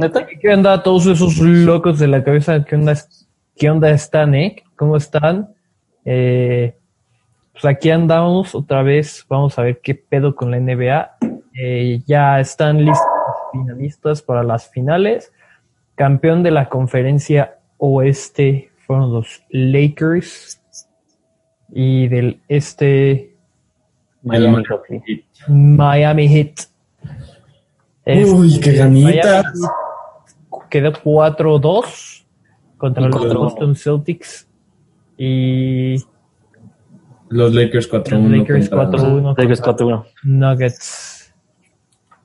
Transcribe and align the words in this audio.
¿Neta? 0.00 0.26
¿Qué 0.26 0.48
onda 0.48 0.82
todos 0.82 1.06
esos 1.06 1.38
locos 1.38 1.98
de 1.98 2.08
la 2.08 2.24
cabeza? 2.24 2.64
¿Qué 2.64 2.74
onda, 2.74 2.94
qué 3.54 3.70
onda 3.70 3.90
están, 3.90 4.34
eh? 4.34 4.62
¿Cómo 4.74 4.96
están? 4.96 5.52
Eh, 6.06 6.74
pues 7.52 7.66
aquí 7.66 7.90
andamos 7.90 8.54
otra 8.54 8.82
vez. 8.82 9.26
Vamos 9.28 9.58
a 9.58 9.62
ver 9.62 9.80
qué 9.82 9.94
pedo 9.94 10.34
con 10.34 10.50
la 10.50 10.58
NBA. 10.58 11.18
Eh, 11.54 12.00
ya 12.06 12.40
están 12.40 12.82
listos 12.82 13.06
los 13.26 13.52
finalistas 13.52 14.22
para 14.22 14.42
las 14.42 14.70
finales. 14.70 15.32
Campeón 15.96 16.42
de 16.42 16.50
la 16.50 16.70
conferencia 16.70 17.58
oeste 17.76 18.70
fueron 18.86 19.12
los 19.12 19.42
Lakers. 19.50 20.62
Y 21.68 22.08
del 22.08 22.40
este, 22.48 23.36
Miami 24.22 24.64
Heat. 24.64 25.24
Miami 25.46 26.26
Heat. 26.26 26.54
Uy, 28.06 28.58
qué 28.60 28.72
ganitas. 28.72 29.44
Miami 29.44 29.89
quedó 30.70 30.92
4-2 30.92 32.24
contra 32.78 33.08
los. 33.08 33.34
Boston 33.34 33.76
Celtics 33.76 34.48
y 35.18 35.96
Los 37.28 37.54
Lakers 37.54 37.90
4-1. 37.90 38.22
los 38.22 38.38
Lakers 38.38 38.70
contra- 38.70 38.98
4-1 38.98 39.34
Lakers 39.36 39.60
contra 39.60 39.86
4-1. 39.86 40.06
Nuggets. 40.24 41.34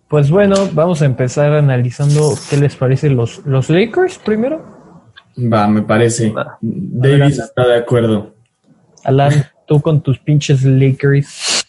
Pues 0.07 0.29
bueno, 0.29 0.55
vamos 0.73 1.01
a 1.01 1.05
empezar 1.05 1.51
analizando 1.53 2.33
qué 2.49 2.57
les 2.57 2.75
parece 2.75 3.09
los, 3.09 3.45
los 3.45 3.69
Lakers 3.69 4.19
primero. 4.19 4.63
Va, 5.37 5.67
me 5.67 5.81
parece. 5.81 6.29
Va. 6.31 6.57
Davis 6.61 7.39
está 7.39 7.67
de 7.67 7.75
acuerdo. 7.77 8.33
Alan, 9.03 9.33
tú 9.67 9.81
con 9.81 10.01
tus 10.01 10.19
pinches 10.19 10.63
Lakers. 10.63 11.65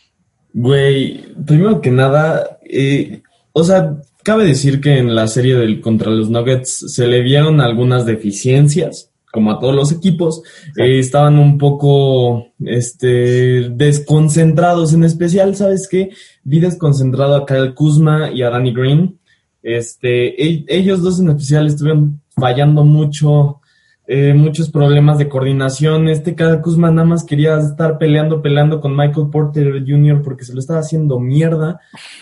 Güey, 0.53 1.35
primero 1.45 1.81
que 1.81 1.91
nada, 1.91 2.59
eh, 2.63 3.23
o 3.53 3.65
sea, 3.65 3.97
cabe 4.27 4.45
decir 4.45 4.81
que 4.81 4.99
en 4.99 5.15
la 5.15 5.29
serie 5.29 5.55
del 5.55 5.81
contra 5.81 6.11
los 6.11 6.31
Nuggets 6.31 6.93
se 6.93 7.07
le 7.07 7.23
vieron 7.23 7.61
algunas 7.61 8.05
deficiencias, 8.07 9.13
como 9.31 9.53
a 9.53 9.61
todos 9.61 9.73
los 9.73 9.93
equipos. 9.93 10.43
Eh, 10.77 10.99
estaban 10.99 11.39
un 11.39 11.59
poco 11.59 12.49
este, 12.59 13.71
desconcentrados, 13.71 14.93
en 14.95 15.05
especial, 15.05 15.55
¿sabes 15.55 15.87
qué? 15.89 16.11
Vi 16.43 16.59
desconcentrado 16.59 17.37
a 17.37 17.47
Kyle 17.47 17.73
Kuzma 17.73 18.33
y 18.33 18.43
a 18.43 18.51
Danny 18.51 18.75
Green. 18.75 19.17
Este, 19.63 20.35
ellos 20.75 21.03
dos 21.03 21.21
en 21.21 21.29
especial 21.29 21.69
estuvieron 21.69 22.21
fallando 22.35 22.83
mucho, 22.83 23.61
eh, 24.09 24.35
muchos 24.35 24.71
problemas 24.71 25.19
de 25.19 25.29
coordinación. 25.29 26.09
Este 26.09 26.37
Kyle 26.37 26.61
Kuzma 26.61 26.91
nada 26.91 27.07
más 27.07 27.25
quería 27.25 27.59
estar 27.59 27.99
peleando, 27.99 28.41
peleando 28.41 28.81
con 28.81 28.97
Michael 28.97 29.31
Porter 29.33 29.85
Jr. 29.85 30.23
porque 30.23 30.45
se 30.45 30.55
lo 30.55 30.61
estaba 30.61 30.79
haciendo 30.79 31.19
mierda. 31.19 31.81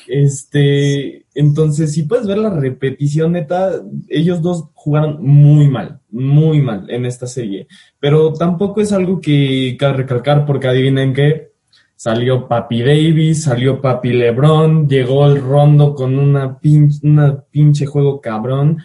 Este, 0.09 1.27
entonces, 1.35 1.93
si 1.93 2.05
puedes 2.05 2.27
ver 2.27 2.39
la 2.39 2.51
repetición, 2.51 3.33
neta, 3.33 3.83
ellos 4.09 4.41
dos 4.41 4.71
jugaron 4.73 5.23
muy 5.23 5.69
mal, 5.69 6.01
muy 6.11 6.63
mal 6.63 6.89
en 6.89 7.05
esta 7.05 7.27
serie. 7.27 7.67
Pero 8.01 8.33
tampoco 8.33 8.81
es 8.81 8.93
algo 8.93 9.21
que 9.21 9.77
cabe 9.79 9.99
recalcar 9.99 10.47
porque 10.47 10.69
adivinen 10.69 11.13
qué. 11.13 11.53
Salió 11.97 12.49
Papi 12.49 12.83
Davis, 12.83 13.45
salió 13.45 13.81
Papi 13.81 14.13
LeBron, 14.13 14.89
llegó 14.89 15.27
el 15.27 15.41
Rondo 15.41 15.95
con 15.95 16.19
una 16.19 16.59
pinche, 16.59 17.07
una 17.07 17.41
pinche 17.41 17.87
juego 17.87 18.21
cabrón. 18.21 18.79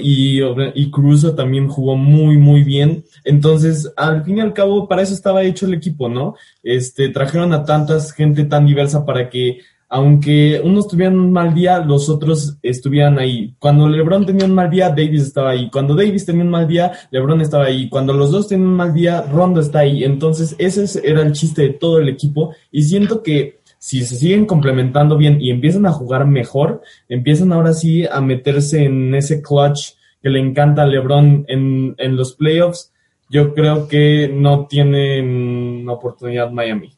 Y, 0.00 0.40
y 0.74 0.90
Cruzo 0.90 1.34
también 1.34 1.68
jugó 1.68 1.96
muy, 1.96 2.36
muy 2.36 2.62
bien. 2.62 3.04
Entonces, 3.24 3.92
al 3.96 4.24
fin 4.24 4.38
y 4.38 4.40
al 4.40 4.52
cabo, 4.52 4.88
para 4.88 5.02
eso 5.02 5.14
estaba 5.14 5.42
hecho 5.42 5.66
el 5.66 5.74
equipo, 5.74 6.08
¿no? 6.08 6.34
Este, 6.62 7.08
trajeron 7.08 7.52
a 7.52 7.64
tantas 7.64 8.12
gente 8.12 8.44
tan 8.44 8.66
diversa 8.66 9.04
para 9.04 9.28
que, 9.30 9.58
aunque 9.88 10.60
unos 10.64 10.88
tuvieran 10.88 11.18
un 11.18 11.30
mal 11.32 11.54
día, 11.54 11.78
los 11.78 12.08
otros 12.08 12.56
estuvieran 12.62 13.18
ahí. 13.18 13.54
Cuando 13.58 13.88
LeBron 13.88 14.26
tenía 14.26 14.46
un 14.46 14.54
mal 14.54 14.68
día, 14.68 14.88
Davis 14.88 15.22
estaba 15.22 15.50
ahí. 15.50 15.70
Cuando 15.70 15.94
Davis 15.94 16.26
tenía 16.26 16.42
un 16.42 16.50
mal 16.50 16.66
día, 16.66 16.90
LeBron 17.10 17.40
estaba 17.40 17.66
ahí. 17.66 17.88
Cuando 17.88 18.12
los 18.12 18.32
dos 18.32 18.48
tenían 18.48 18.68
un 18.68 18.74
mal 18.74 18.92
día, 18.92 19.22
Rondo 19.22 19.60
está 19.60 19.80
ahí. 19.80 20.02
Entonces, 20.02 20.56
ese 20.58 20.84
es- 20.84 20.96
era 20.96 21.22
el 21.22 21.32
chiste 21.32 21.62
de 21.62 21.68
todo 21.70 21.98
el 22.00 22.08
equipo. 22.08 22.52
Y 22.72 22.82
siento 22.82 23.22
que 23.22 23.55
si 23.86 24.04
se 24.04 24.16
siguen 24.16 24.46
complementando 24.46 25.16
bien 25.16 25.40
y 25.40 25.52
empiezan 25.52 25.86
a 25.86 25.92
jugar 25.92 26.26
mejor, 26.26 26.82
empiezan 27.08 27.52
ahora 27.52 27.72
sí 27.72 28.04
a 28.04 28.20
meterse 28.20 28.82
en 28.82 29.14
ese 29.14 29.40
clutch 29.40 29.90
que 30.20 30.28
le 30.28 30.40
encanta 30.40 30.82
a 30.82 30.86
LeBron 30.86 31.44
en, 31.46 31.94
en 31.96 32.16
los 32.16 32.34
playoffs, 32.34 32.92
yo 33.30 33.54
creo 33.54 33.86
que 33.86 34.28
no 34.34 34.66
tienen 34.66 35.88
oportunidad 35.88 36.50
Miami. 36.50 36.96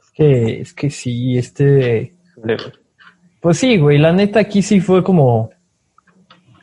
Es 0.00 0.10
que, 0.14 0.60
es 0.62 0.72
que 0.72 0.88
sí, 0.88 1.36
este. 1.36 2.14
Pues 3.42 3.58
sí, 3.58 3.76
güey, 3.76 3.98
la 3.98 4.14
neta 4.14 4.40
aquí 4.40 4.62
sí 4.62 4.80
fue 4.80 5.04
como. 5.04 5.50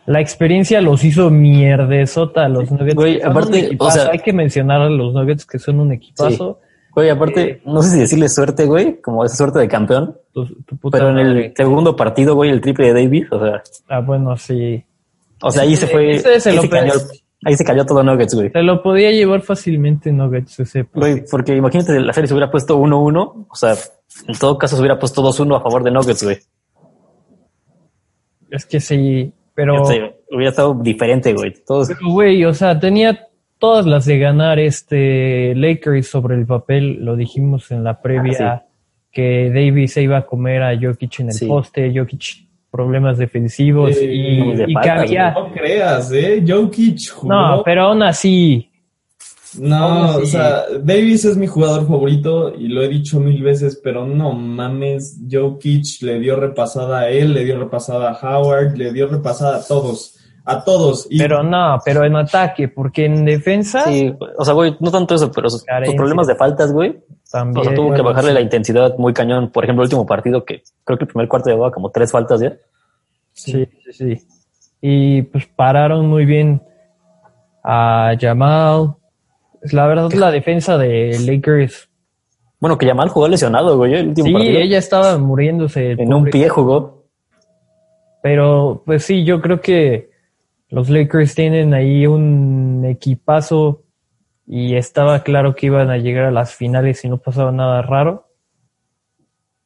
La 0.07 0.21
experiencia 0.21 0.81
los 0.81 1.03
hizo 1.03 1.29
mierdesota 1.29 2.45
a 2.45 2.49
los 2.49 2.71
Nuggets. 2.71 2.95
Güey, 2.95 3.21
aparte, 3.21 3.75
o 3.77 3.91
sea- 3.91 4.09
hay 4.09 4.19
que 4.19 4.33
mencionar 4.33 4.81
a 4.81 4.89
los 4.89 5.13
Nuggets 5.13 5.45
que 5.45 5.59
son 5.59 5.81
un 5.81 5.91
equipazo. 5.91 6.61
Güey, 6.95 7.09
aparte, 7.09 7.61
no 7.65 7.83
sé 7.83 7.89
si 7.91 7.99
decirle 7.99 8.29
suerte, 8.29 8.65
güey, 8.65 9.01
como 9.01 9.23
esa 9.25 9.35
suerte 9.35 9.59
de 9.59 9.67
campeón, 9.67 10.17
Tu, 10.33 10.45
tu 10.63 10.77
puta 10.77 10.97
pero 10.97 11.09
en 11.09 11.15
madre. 11.15 11.45
el 11.47 11.53
segundo 11.55 11.95
partido, 11.95 12.35
güey, 12.35 12.49
el 12.51 12.61
triple 12.61 12.93
de 12.93 13.03
Davis, 13.03 13.27
o 13.31 13.39
sea, 13.39 13.61
Ah, 13.89 13.99
bueno, 13.99 14.35
sí. 14.37 14.83
o 15.41 15.51
sea, 15.51 15.63
ahí 15.63 15.75
se 15.75 15.87
fue, 15.87 16.11
Ese 16.15 16.39
se 16.39 16.49
ahí 16.51 16.57
se 16.59 16.69
cayó, 16.69 16.93
ahí 17.43 17.55
se 17.57 17.65
cayó 17.65 17.85
todo 17.85 18.01
Nuggets, 18.01 18.33
güey. 18.33 18.49
Se 18.51 18.61
lo 18.63 18.81
podía 18.81 19.11
llevar 19.11 19.41
fácilmente 19.41 20.11
Nuggets 20.11 20.59
ese. 20.61 20.87
Güey, 20.93 21.23
porque 21.29 21.55
imagínate, 21.55 21.99
la 21.99 22.13
serie 22.13 22.27
se 22.29 22.33
hubiera 22.33 22.49
puesto 22.49 22.77
1-1, 22.79 23.45
o 23.49 23.55
sea, 23.55 23.75
en 24.27 24.39
todo 24.39 24.57
caso 24.57 24.75
se 24.77 24.81
hubiera 24.81 24.97
puesto 24.97 25.21
2-1 25.21 25.57
a 25.57 25.61
favor 25.61 25.83
de 25.83 25.91
Nuggets, 25.91 26.23
güey. 26.23 26.37
Es 28.51 28.65
que 28.65 28.79
sí, 28.79 29.33
pero. 29.53 29.81
O 29.81 29.85
sea, 29.85 30.11
hubiera 30.31 30.49
estado 30.51 30.73
diferente, 30.81 31.33
güey. 31.33 31.53
Todos, 31.65 31.89
Pero, 31.89 32.09
güey, 32.11 32.45
o 32.45 32.53
sea, 32.53 32.79
tenía 32.79 33.27
todas 33.59 33.85
las 33.85 34.05
de 34.05 34.19
ganar 34.19 34.59
este 34.59 35.53
Lakers 35.55 36.07
sobre 36.07 36.35
el 36.35 36.45
papel, 36.45 37.03
lo 37.03 37.15
dijimos 37.15 37.71
en 37.71 37.83
la 37.83 38.01
previa, 38.01 38.37
Ah, 38.53 38.65
que 39.11 39.49
Davis 39.53 39.93
se 39.93 40.01
iba 40.03 40.17
a 40.17 40.25
comer 40.25 40.61
a 40.61 40.77
Jokic 40.79 41.19
en 41.21 41.27
el 41.27 41.33
Sí. 41.33 41.45
poste, 41.45 41.91
Jokic 41.95 42.45
problemas 42.69 43.17
defensivos 43.17 43.95
Eh, 43.95 44.13
y, 44.13 44.53
de 44.55 44.63
y 44.63 44.67
que 44.67 44.73
faltas, 44.73 44.99
había... 45.03 45.31
No 45.31 45.51
creas, 45.53 46.11
¿eh? 46.11 46.43
Jokic 46.45 47.09
jugó. 47.11 47.33
No, 47.33 47.61
pero 47.63 47.83
aún 47.83 48.03
así, 48.03 48.69
No, 49.57 49.75
aún 49.77 50.23
o 50.23 50.25
sea, 50.25 50.65
Davis 50.83 51.23
es 51.23 51.37
mi 51.37 51.47
jugador 51.47 51.87
favorito 51.87 52.53
y 52.53 52.67
lo 52.67 52.81
he 52.83 52.89
dicho 52.89 53.21
mil 53.21 53.41
veces, 53.41 53.79
pero 53.81 54.05
no 54.05 54.33
mames, 54.33 55.21
Jokic 55.31 56.01
le 56.01 56.19
dio 56.19 56.35
repasada 56.35 56.99
a 56.99 57.09
él, 57.09 57.33
le 57.33 57.45
dio 57.45 57.57
repasada 57.57 58.11
a 58.11 58.37
Howard, 58.37 58.75
le 58.75 58.91
dio 58.91 59.07
repasada 59.07 59.59
a 59.59 59.63
todos, 59.65 60.17
a 60.45 60.63
todos. 60.63 61.07
Y 61.09 61.17
pero 61.17 61.43
no, 61.43 61.79
pero 61.83 62.05
en 62.05 62.15
ataque, 62.15 62.67
porque 62.67 63.05
en 63.05 63.25
defensa 63.25 63.83
sí, 63.85 64.13
o 64.37 64.45
sea, 64.45 64.53
güey, 64.53 64.77
no 64.79 64.91
tanto 64.91 65.15
eso, 65.15 65.31
pero 65.31 65.49
sus, 65.49 65.65
problemas 65.95 66.27
de 66.27 66.35
faltas, 66.35 66.71
güey. 66.71 66.99
también... 67.31 67.61
O 67.61 67.63
sea, 67.63 67.75
tuvo 67.75 67.93
que 67.93 68.01
bajarle 68.01 68.33
la 68.33 68.41
intensidad 68.41 68.95
muy 68.97 69.13
cañón. 69.13 69.51
Por 69.51 69.63
ejemplo, 69.63 69.83
el 69.83 69.87
último 69.87 70.05
partido 70.05 70.45
que 70.45 70.63
creo 70.83 70.97
que 70.97 71.05
el 71.05 71.09
primer 71.09 71.27
cuarto 71.27 71.49
llevaba 71.49 71.71
como 71.71 71.89
tres 71.89 72.11
faltas 72.11 72.41
ya. 72.41 72.55
Sí, 73.33 73.67
sí, 73.85 73.93
sí. 73.93 74.27
Y 74.81 75.23
pues 75.23 75.47
pararon 75.47 76.07
muy 76.07 76.25
bien 76.25 76.61
a 77.63 78.13
Jamal. 78.19 78.95
La 79.71 79.87
verdad, 79.87 80.11
la 80.13 80.29
defensa 80.29 80.77
de 80.77 81.17
Lakers 81.25 81.89
Bueno, 82.59 82.77
que 82.77 82.85
Yamal 82.85 83.09
jugó 83.09 83.27
lesionado, 83.27 83.77
güey, 83.77 83.95
el 83.95 84.09
último 84.09 84.27
Sí, 84.27 84.33
partido. 84.33 84.59
ella 84.59 84.77
estaba 84.77 85.17
muriéndose. 85.17 85.91
en 85.93 86.13
un 86.13 86.25
pie 86.25 86.49
jugó. 86.49 87.03
Pero, 88.21 88.83
pues 88.85 89.03
sí, 89.03 89.23
yo 89.23 89.41
creo 89.41 89.59
que 89.59 90.14
los 90.75 90.89
Lakers 90.89 91.35
tienen 91.35 91.73
ahí 91.73 92.05
un 92.05 92.83
equipazo 92.85 93.83
y 94.45 94.75
estaba 94.75 95.23
claro 95.23 95.55
que 95.55 95.67
iban 95.67 95.89
a 95.89 95.97
llegar 95.97 96.25
a 96.25 96.31
las 96.31 96.53
finales 96.53 97.05
y 97.05 97.09
no 97.09 97.17
pasaba 97.17 97.51
nada 97.53 97.81
raro. 97.81 98.27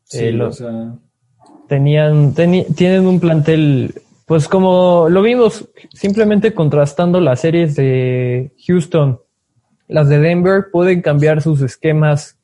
sí, 0.04 0.26
eh, 0.26 0.32
lo- 0.32 0.50
o 0.50 0.52
sea, 0.52 0.94
Tenían, 1.68 2.34
tienen 2.34 3.08
un 3.08 3.20
plantel, 3.20 3.94
pues 4.26 4.48
como 4.48 5.08
lo 5.10 5.22
vimos, 5.24 5.68
simplemente 5.94 6.54
contrastando 6.54 7.20
las 7.20 7.42
series 7.42 7.76
de 7.76 8.52
Houston 8.68 9.20
las 9.88 10.08
de 10.10 10.20
Denver 10.20 10.66
pueden 10.72 11.02
cambiar 11.02 11.42
sus 11.42 11.62
esquemas 11.62 12.38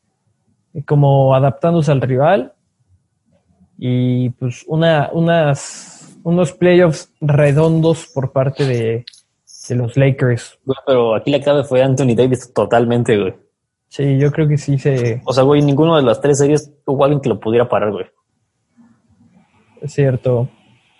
eh, 0.73 0.83
como 0.83 1.35
adaptándose 1.35 1.91
al 1.91 2.01
rival 2.01 2.53
y 3.77 4.29
pues 4.31 4.63
una, 4.67 5.11
unas, 5.13 5.94
unos 6.25 6.53
playoffs 6.53 7.13
redondos 7.21 8.07
por 8.11 8.31
parte 8.31 8.65
de, 8.65 9.05
de 9.69 9.75
los 9.75 9.95
Lakers. 9.95 10.57
Güey, 10.65 10.77
pero 10.85 11.15
aquí 11.15 11.29
la 11.31 11.39
clave 11.39 11.63
fue 11.63 11.83
Anthony 11.83 12.15
Davis 12.15 12.51
totalmente, 12.51 13.15
güey. 13.15 13.35
Sí, 13.89 14.17
yo 14.17 14.31
creo 14.31 14.47
que 14.47 14.57
sí 14.57 14.79
se... 14.79 15.21
O 15.23 15.31
sea, 15.33 15.43
güey, 15.43 15.61
ninguno 15.61 15.95
de 15.95 16.01
las 16.01 16.19
tres 16.19 16.39
series 16.39 16.73
hubo 16.83 17.05
alguien 17.05 17.21
que 17.21 17.29
lo 17.29 17.39
pudiera 17.39 17.69
parar, 17.69 17.91
güey. 17.91 18.05
Es 19.81 19.93
cierto. 19.93 20.49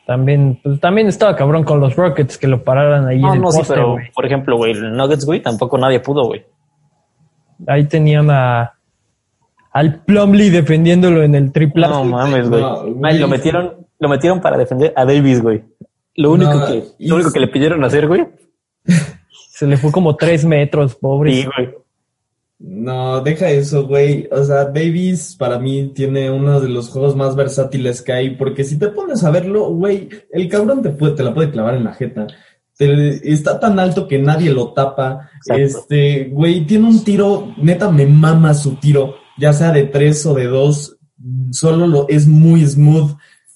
También, 0.06 0.60
pues, 0.62 0.80
también 0.80 1.08
estaba 1.08 1.36
cabrón 1.36 1.64
con 1.64 1.80
los 1.80 1.96
Rockets 1.96 2.38
que 2.38 2.48
lo 2.48 2.64
pararan 2.64 3.08
ahí 3.08 3.20
No, 3.20 3.30
en 3.30 3.34
el 3.38 3.42
no, 3.42 3.52
sí, 3.52 3.58
poste, 3.58 3.74
pero 3.74 3.92
güey. 3.94 4.12
por 4.12 4.26
ejemplo, 4.28 4.58
güey, 4.58 4.74
el 4.74 4.96
Nuggets, 4.96 5.26
güey, 5.26 5.42
tampoco 5.42 5.80
nadie 5.80 6.00
pudo, 6.02 6.26
güey. 6.26 6.46
Ahí 7.66 7.86
tenían 7.86 8.30
a 8.30 8.74
al 9.72 10.02
Plumlee 10.04 10.52
defendiéndolo 10.52 11.24
en 11.24 11.34
el 11.34 11.52
triple. 11.52 11.88
No 11.88 12.04
mames, 12.04 12.48
güey. 12.48 12.62
No, 12.62 12.84
lo 12.86 13.28
metieron, 13.28 13.85
lo 14.00 14.10
metieron 14.10 14.42
para 14.42 14.58
defender 14.58 14.94
a 14.96 15.06
Davis, 15.06 15.42
güey. 15.42 15.64
Lo 16.16 16.32
único 16.32 16.54
No, 16.54 16.66
que, 16.68 16.84
y- 17.00 17.08
lo 17.08 17.16
único 17.16 17.32
que 17.32 17.40
le 17.40 17.48
pidieron 17.48 17.84
hacer, 17.84 18.08
güey. 18.08 18.26
Se 19.50 19.66
le 19.68 19.78
fue 19.78 19.92
como 19.92 20.16
tres 20.16 20.44
metros, 20.46 20.96
pobre. 20.96 21.34
Sí, 21.34 21.46
güey. 21.56 21.74
No, 22.60 23.22
deja 23.22 23.50
eso, 23.50 23.86
güey. 23.86 24.28
O 24.32 24.44
sea, 24.44 24.66
Davis 24.66 25.36
para 25.38 25.60
mí 25.60 25.92
tiene 25.94 26.32
uno 26.32 26.60
de 26.62 26.70
los 26.70 26.90
juegos 26.90 27.16
más 27.16 27.36
versátiles 27.36 28.02
que 28.02 28.14
hay, 28.14 28.30
porque 28.38 28.64
si 28.64 28.78
te 28.80 28.88
pones 28.88 29.24
a 29.24 29.32
verlo, 29.32 29.70
güey, 29.72 30.10
el 30.32 30.48
cabrón 30.48 30.82
te, 30.82 30.90
puede, 30.90 31.14
te 31.16 31.24
la 31.24 31.34
puede 31.34 31.52
clavar 31.52 31.76
en 31.76 31.84
la 31.84 31.94
jeta. 31.94 32.28
Te- 32.78 33.32
está 33.32 33.60
tan 33.60 33.78
alto 33.80 34.08
que 34.08 34.20
nadie 34.20 34.52
lo 34.52 34.74
tapa. 34.74 35.30
Exacto. 35.36 35.62
Este, 35.64 36.30
güey, 36.32 36.66
tiene 36.66 36.88
un 36.88 37.04
tiro, 37.04 37.54
neta 37.58 37.90
me 37.92 38.06
mama 38.06 38.54
su 38.54 38.76
tiro, 38.76 39.16
ya 39.38 39.52
sea 39.54 39.72
de 39.72 39.84
tres 39.84 40.26
o 40.26 40.34
de 40.34 40.46
dos, 40.48 40.98
solo 41.52 41.88
lo, 41.88 42.08
es 42.10 42.26
muy 42.28 42.66
smooth. 42.66 43.12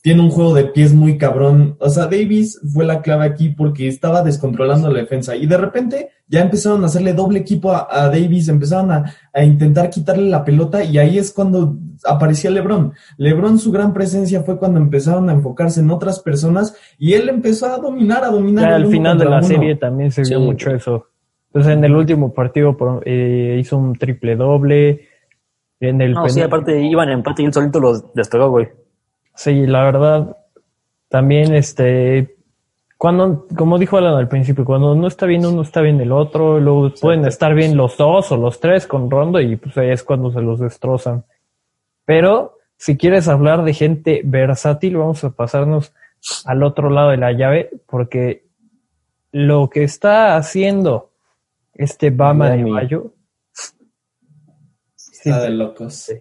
Tiene 0.09 0.23
un 0.23 0.31
juego 0.31 0.55
de 0.55 0.63
pies 0.65 0.91
muy 0.91 1.19
cabrón. 1.19 1.75
O 1.79 1.87
sea, 1.87 2.05
Davis 2.05 2.59
fue 2.73 2.83
la 2.83 3.03
clave 3.03 3.25
aquí 3.27 3.49
porque 3.49 3.87
estaba 3.87 4.23
descontrolando 4.23 4.89
la 4.91 5.01
defensa. 5.01 5.35
Y 5.35 5.45
de 5.45 5.55
repente 5.55 6.09
ya 6.27 6.41
empezaron 6.41 6.81
a 6.81 6.87
hacerle 6.87 7.13
doble 7.13 7.37
equipo 7.37 7.71
a, 7.71 7.87
a 7.91 8.07
Davis, 8.07 8.49
empezaron 8.49 8.89
a, 8.89 9.13
a 9.31 9.43
intentar 9.43 9.91
quitarle 9.91 10.27
la 10.27 10.43
pelota 10.43 10.83
y 10.83 10.97
ahí 10.97 11.19
es 11.19 11.31
cuando 11.31 11.75
aparecía 12.03 12.49
LeBron. 12.49 12.91
LeBron, 13.17 13.59
su 13.59 13.71
gran 13.71 13.93
presencia 13.93 14.41
fue 14.41 14.57
cuando 14.57 14.79
empezaron 14.79 15.29
a 15.29 15.33
enfocarse 15.33 15.79
en 15.81 15.91
otras 15.91 16.19
personas 16.21 16.75
y 16.97 17.13
él 17.13 17.29
empezó 17.29 17.67
a 17.67 17.77
dominar, 17.77 18.23
a 18.23 18.29
dominar. 18.29 18.67
Ya 18.67 18.75
el 18.77 18.83
al 18.85 18.89
final 18.89 19.19
de 19.19 19.25
la 19.25 19.37
uno. 19.37 19.47
serie 19.47 19.75
también 19.75 20.11
se 20.11 20.23
vio 20.23 20.39
Sí. 20.39 20.43
mucho 20.43 20.71
eso. 20.71 21.05
Entonces 21.49 21.73
en 21.73 21.83
el 21.83 21.95
último 21.95 22.33
partido 22.33 22.75
eh, 23.05 23.57
hizo 23.59 23.77
un 23.77 23.93
triple 23.95 24.35
doble. 24.35 25.01
En 25.79 26.01
el 26.01 26.13
No, 26.13 26.27
sí, 26.29 26.41
aparte 26.41 26.81
iban 26.81 27.09
en 27.09 27.19
empate 27.19 27.43
y 27.43 27.45
él 27.45 27.53
solito 27.53 27.79
los 27.79 28.11
despegó, 28.15 28.49
güey. 28.49 28.69
Sí, 29.39 29.65
la 29.65 29.85
verdad, 29.85 30.35
también 31.07 31.55
este, 31.55 32.35
cuando, 32.97 33.47
como 33.57 33.77
dijo 33.77 33.95
Alan 33.95 34.15
al 34.15 34.27
principio, 34.27 34.65
cuando 34.65 34.95
no 34.95 35.07
está 35.07 35.27
bien 35.27 35.45
uno, 35.45 35.61
está 35.61 35.79
bien 35.79 36.01
el 36.01 36.11
otro, 36.11 36.59
luego 36.59 36.93
pueden 36.99 37.23
estar 37.23 37.55
bien 37.55 37.77
los 37.77 37.95
dos 37.95 38.33
o 38.33 38.35
los 38.35 38.59
tres 38.59 38.85
con 38.85 39.09
Rondo 39.09 39.39
y 39.39 39.55
pues 39.55 39.77
ahí 39.77 39.91
es 39.91 40.03
cuando 40.03 40.29
se 40.29 40.41
los 40.41 40.59
destrozan. 40.59 41.23
Pero 42.03 42.57
si 42.75 42.97
quieres 42.97 43.29
hablar 43.29 43.63
de 43.63 43.73
gente 43.73 44.23
versátil, 44.25 44.97
vamos 44.97 45.23
a 45.23 45.29
pasarnos 45.29 45.93
al 46.43 46.61
otro 46.61 46.89
lado 46.89 47.11
de 47.11 47.17
la 47.17 47.31
llave, 47.31 47.69
porque 47.85 48.43
lo 49.31 49.69
que 49.69 49.85
está 49.85 50.35
haciendo 50.35 51.11
este 51.75 52.09
Bama 52.09 52.49
de. 52.49 52.65
Mayo 52.65 53.13
sí, 54.95 55.29
Está 55.29 55.43
de 55.43 55.51
locos. 55.51 56.11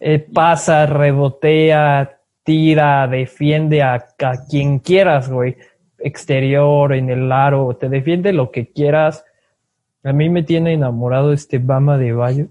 eh, 0.00 0.18
pasa, 0.18 0.84
rebotea, 0.84 2.17
tira, 2.48 3.06
defiende 3.06 3.82
a, 3.82 3.96
a 3.96 4.46
quien 4.48 4.78
quieras, 4.78 5.30
güey. 5.30 5.58
Exterior, 5.98 6.94
en 6.94 7.10
el 7.10 7.30
aro, 7.30 7.76
te 7.78 7.90
defiende 7.90 8.32
lo 8.32 8.50
que 8.50 8.72
quieras. 8.72 9.22
A 10.02 10.14
mí 10.14 10.30
me 10.30 10.42
tiene 10.42 10.72
enamorado 10.72 11.34
este 11.34 11.58
Bama 11.58 11.98
de 11.98 12.14
Bayo. 12.14 12.46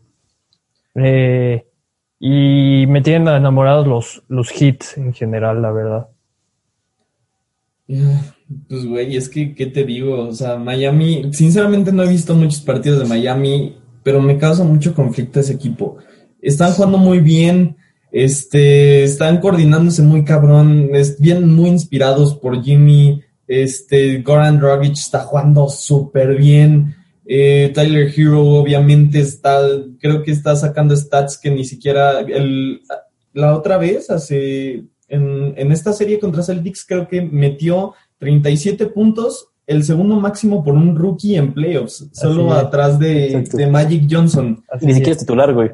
Eh, 0.93 1.65
y 2.19 2.85
me 2.87 3.01
tienen 3.01 3.27
enamorados 3.27 3.87
los, 3.87 4.23
los 4.27 4.61
hits 4.61 4.99
en 4.99 5.15
general, 5.15 5.63
la 5.63 5.71
verdad. 5.71 6.07
Pues, 8.67 8.85
güey, 8.85 9.17
es 9.17 9.29
que, 9.29 9.55
¿qué 9.55 9.65
te 9.65 9.83
digo? 9.83 10.27
O 10.27 10.31
sea, 10.31 10.57
Miami, 10.57 11.33
sinceramente 11.33 11.91
no 11.91 12.03
he 12.03 12.09
visto 12.09 12.35
muchos 12.35 12.61
partidos 12.61 12.99
de 12.99 13.05
Miami, 13.05 13.77
pero 14.03 14.21
me 14.21 14.37
causa 14.37 14.63
mucho 14.63 14.93
conflicto 14.93 15.39
ese 15.39 15.53
equipo. 15.53 15.97
Están 16.39 16.73
jugando 16.73 16.99
muy 16.99 17.17
bien, 17.17 17.77
este, 18.11 19.03
están 19.03 19.39
coordinándose 19.39 20.01
muy 20.01 20.23
cabrón, 20.23 20.89
es, 20.93 21.19
vienen 21.19 21.53
muy 21.53 21.69
inspirados 21.69 22.35
por 22.35 22.63
Jimmy, 22.63 23.21
este, 23.47 24.21
Goran 24.21 24.59
Dragic 24.59 24.93
está 24.93 25.19
jugando 25.19 25.69
súper 25.69 26.35
bien, 26.35 26.95
eh, 27.25 27.71
Tyler 27.73 28.11
Hero 28.15 28.41
obviamente 28.41 29.19
está, 29.19 29.59
creo 29.99 30.23
que 30.23 30.31
está 30.31 30.55
sacando 30.55 30.95
stats 30.95 31.37
que 31.37 31.51
ni 31.51 31.65
siquiera, 31.65 32.21
el, 32.21 32.81
la 33.33 33.55
otra 33.55 33.77
vez, 33.77 34.09
hace, 34.09 34.85
en, 35.07 35.53
en 35.57 35.71
esta 35.71 35.93
serie 35.93 36.19
contra 36.19 36.43
Celtics, 36.43 36.85
creo 36.85 37.07
que 37.07 37.21
metió 37.21 37.93
37 38.19 38.87
puntos, 38.87 39.49
el 39.65 39.83
segundo 39.83 40.15
máximo 40.15 40.63
por 40.63 40.73
un 40.73 40.95
rookie 40.95 41.35
en 41.35 41.53
playoffs, 41.53 42.09
solo 42.13 42.53
atrás 42.53 42.97
de, 42.97 43.67
Magic 43.69 44.07
Johnson. 44.09 44.63
Así 44.69 44.85
Ni 44.85 44.93
siquiera 44.93 45.11
es 45.11 45.19
titular, 45.19 45.53
güey. 45.53 45.71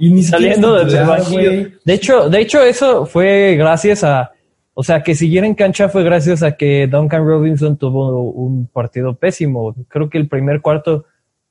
Y 0.00 0.10
ni 0.10 0.22
Saliendo 0.22 0.78
es 0.78 0.86
desde 0.86 0.98
el 0.98 1.04
titular, 1.04 1.20
banquillo. 1.20 1.50
güey. 1.62 1.74
De 1.84 1.92
hecho, 1.92 2.28
de 2.30 2.40
hecho, 2.40 2.62
eso 2.62 3.06
fue 3.06 3.54
gracias 3.56 4.02
a, 4.02 4.32
o 4.74 4.82
sea, 4.82 5.02
que 5.02 5.14
siguiera 5.14 5.46
en 5.46 5.54
cancha 5.54 5.88
fue 5.88 6.02
gracias 6.02 6.42
a 6.42 6.56
que 6.56 6.86
Duncan 6.86 7.24
Robinson 7.26 7.76
tuvo 7.76 8.22
un 8.32 8.66
partido 8.66 9.14
pésimo. 9.14 9.74
Creo 9.88 10.08
que 10.08 10.18
el 10.18 10.26
primer 10.28 10.60
cuarto 10.62 11.04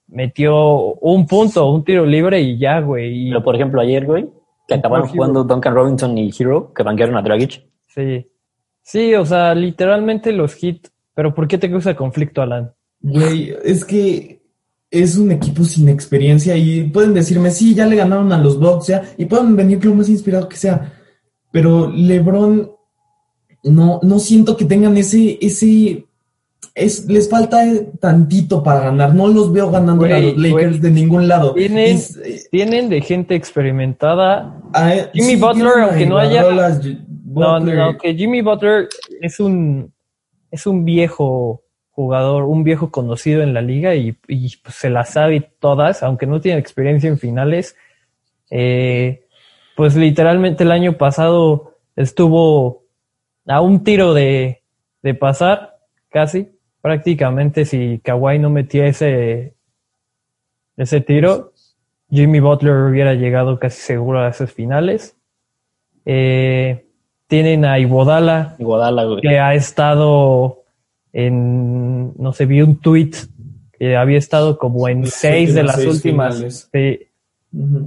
metió 0.07 0.93
un 0.95 1.27
punto, 1.27 1.69
un 1.71 1.83
tiro 1.83 2.05
libre 2.05 2.41
y 2.41 2.57
ya, 2.57 2.79
güey. 2.79 3.27
Y- 3.27 3.29
Pero 3.29 3.43
por 3.43 3.55
ejemplo, 3.55 3.79
ayer, 3.81 4.05
güey, 4.05 4.27
que 4.67 4.73
acabaron 4.73 5.07
jugando 5.07 5.43
Duncan 5.43 5.73
Robinson 5.75 6.17
y 6.17 6.31
Hero, 6.37 6.73
que 6.75 6.83
banquearon 6.83 7.15
a 7.17 7.21
Dragic. 7.21 7.63
Sí. 7.87 8.27
Sí, 8.81 9.13
o 9.13 9.25
sea, 9.25 9.53
literalmente 9.53 10.31
los 10.31 10.61
hits. 10.63 10.91
Pero 11.13 11.35
¿por 11.35 11.47
qué 11.47 11.57
te 11.57 11.69
causa 11.69 11.95
conflicto, 11.95 12.41
Alan? 12.41 12.71
Güey, 13.01 13.53
es 13.63 13.85
que 13.85 14.38
es 14.91 15.17
un 15.17 15.31
equipo 15.31 15.63
sin 15.63 15.87
experiencia 15.89 16.55
y 16.57 16.83
pueden 16.83 17.13
decirme, 17.13 17.51
sí, 17.51 17.75
ya 17.75 17.85
le 17.85 17.95
ganaron 17.95 18.31
a 18.33 18.37
los 18.39 18.59
Bucks, 18.59 18.87
ya, 18.87 19.03
y 19.17 19.25
pueden 19.25 19.55
venir 19.55 19.83
lo 19.85 19.93
más 19.93 20.09
inspirado 20.09 20.49
que 20.49 20.57
sea. 20.57 20.93
Pero 21.51 21.89
LeBron, 21.91 22.71
no, 23.63 23.99
no 24.01 24.19
siento 24.19 24.55
que 24.57 24.65
tengan 24.65 24.97
ese, 24.97 25.37
ese, 25.41 26.05
es, 26.75 27.05
les 27.07 27.29
falta 27.29 27.61
tantito 27.99 28.63
para 28.63 28.81
ganar. 28.81 29.13
No 29.13 29.27
los 29.27 29.51
veo 29.51 29.69
ganando 29.69 30.05
a 30.05 30.19
los 30.19 30.37
Lakers 30.37 30.81
de 30.81 30.91
ningún 30.91 31.27
lado. 31.27 31.53
Tienen- 31.53 31.95
Es, 31.97 32.17
eh, 32.17 32.41
Tienen 32.51 32.89
de 32.89 33.01
gente 33.01 33.35
experimentada. 33.35 34.61
ah, 34.73 34.93
Jimmy 35.13 35.33
sí, 35.33 35.35
Butler, 35.35 35.73
aunque 35.81 36.05
no 36.05 36.17
haya- 36.17 36.43
J- 36.43 36.99
No, 37.25 37.59
no, 37.59 37.97
que 37.97 38.15
Jimmy 38.15 38.41
Butler 38.41 38.87
es 39.21 39.39
un, 39.39 39.91
es 40.51 40.65
un 40.65 40.83
viejo 40.83 41.61
jugador, 41.99 42.45
un 42.45 42.63
viejo 42.63 42.91
conocido 42.91 43.43
en 43.43 43.53
la 43.53 43.61
liga 43.61 43.93
y, 43.93 44.15
y, 44.29 44.55
pues, 44.63 44.75
se 44.75 44.89
las 44.89 45.09
sabe 45.09 45.51
todas, 45.59 46.01
aunque 46.01 46.27
no 46.27 46.39
tiene 46.39 46.57
experiencia 46.57 47.09
en 47.09 47.19
finales. 47.19 47.75
Eh, 48.49 49.25
pues 49.75 49.97
literalmente 49.97 50.63
el 50.63 50.71
año 50.71 50.93
pasado 50.93 51.75
estuvo 51.97 52.83
a 53.45 53.59
un 53.59 53.83
tiro 53.83 54.13
de, 54.13 54.61
de 55.01 55.13
pasar, 55.13 55.75
casi, 56.07 56.47
prácticamente 56.79 57.65
si 57.65 57.99
Kawhi 57.99 58.39
no 58.39 58.49
metía 58.49 58.85
ese, 58.85 59.55
ese 60.77 61.01
tiro, 61.01 61.51
Jimmy 62.09 62.39
Butler 62.39 62.77
hubiera 62.77 63.13
llegado 63.13 63.59
casi 63.59 63.81
seguro 63.81 64.21
a 64.21 64.29
esas 64.29 64.53
finales. 64.53 65.17
Eh, 66.05 66.85
tienen 67.27 67.65
a 67.65 67.77
Iguodala, 67.77 68.55
Iguodala, 68.57 69.05
que 69.21 69.37
ha 69.37 69.53
estado 69.53 70.58
en, 71.13 72.13
no 72.17 72.33
sé, 72.33 72.45
vi 72.45 72.61
un 72.61 72.79
tweet 72.79 73.11
que 73.77 73.95
había 73.95 74.17
estado 74.17 74.57
como 74.57 74.87
en 74.87 75.03
Las 75.03 75.13
seis 75.13 75.53
de 75.53 75.63
las 75.63 75.75
seis 75.75 75.87
últimas. 75.87 76.69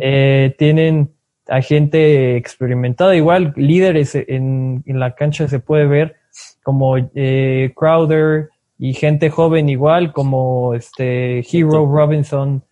Eh, 0.00 0.54
tienen 0.58 1.10
a 1.46 1.60
gente 1.60 2.36
experimentada, 2.36 3.14
igual 3.14 3.52
líderes 3.56 4.14
en, 4.14 4.82
en 4.86 5.00
la 5.00 5.14
cancha 5.14 5.48
se 5.48 5.60
puede 5.60 5.86
ver 5.86 6.16
como 6.62 6.96
eh, 6.96 7.72
Crowder 7.76 8.50
y 8.78 8.94
gente 8.94 9.30
joven 9.30 9.68
igual 9.68 10.12
como 10.12 10.74
este 10.74 11.40
Hero 11.40 11.86
Robinson, 11.86 12.64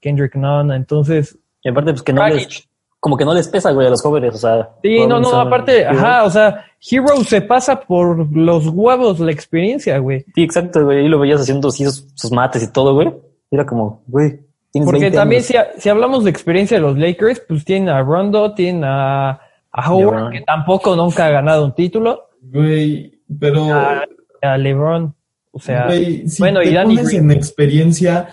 Kendrick 0.00 0.34
Nunn, 0.34 0.72
entonces 0.72 1.38
Y 1.62 1.68
aparte, 1.68 1.92
pues 1.92 2.02
que 2.02 2.12
no 2.12 2.26
les, 2.28 2.68
como 3.04 3.18
que 3.18 3.24
no 3.26 3.34
les 3.34 3.48
pesa, 3.48 3.70
güey, 3.72 3.86
a 3.86 3.90
los 3.90 4.00
jóvenes, 4.00 4.34
o 4.34 4.38
sea. 4.38 4.70
Sí, 4.82 5.06
no, 5.06 5.20
no, 5.20 5.38
aparte, 5.38 5.82
Hero. 5.82 5.90
ajá, 5.90 6.24
o 6.24 6.30
sea, 6.30 6.64
Hero 6.80 7.22
se 7.22 7.42
pasa 7.42 7.78
por 7.78 8.34
los 8.34 8.66
huevos 8.68 9.20
la 9.20 9.30
experiencia, 9.30 9.98
güey. 9.98 10.24
Sí, 10.34 10.42
exacto, 10.42 10.82
güey. 10.86 11.04
Y 11.04 11.08
lo 11.10 11.18
veías 11.18 11.38
haciendo 11.42 11.68
así 11.68 11.84
sus, 11.84 12.06
sus 12.14 12.32
mates 12.32 12.62
y 12.62 12.72
todo, 12.72 12.94
güey. 12.94 13.12
Era 13.50 13.66
como, 13.66 14.02
güey, 14.06 14.40
tienes 14.72 14.86
Porque 14.86 15.00
20 15.10 15.16
también 15.18 15.42
si, 15.42 15.54
si 15.76 15.88
hablamos 15.90 16.24
de 16.24 16.30
experiencia 16.30 16.78
de 16.78 16.80
los 16.80 16.96
Lakers, 16.96 17.40
pues 17.46 17.62
tienen 17.66 17.90
a 17.90 18.00
Rondo, 18.00 18.54
tienen 18.54 18.84
a, 18.84 19.32
a 19.70 19.90
Howard, 19.92 20.14
LeBron. 20.14 20.32
que 20.32 20.40
tampoco 20.40 20.96
nunca 20.96 21.26
ha 21.26 21.30
ganado 21.30 21.66
un 21.66 21.74
título, 21.74 22.30
Güey, 22.40 23.20
pero... 23.38 23.66
a, 23.70 24.02
a 24.40 24.56
LeBron. 24.56 25.14
O 25.52 25.60
sea, 25.60 25.84
Güey, 25.88 26.26
si 26.26 26.40
bueno, 26.42 26.60
te 26.60 26.70
y 26.70 26.72
Danny 26.72 26.94
pones 26.96 27.10
Green. 27.10 27.30
en 27.30 27.36
experiencia, 27.36 28.28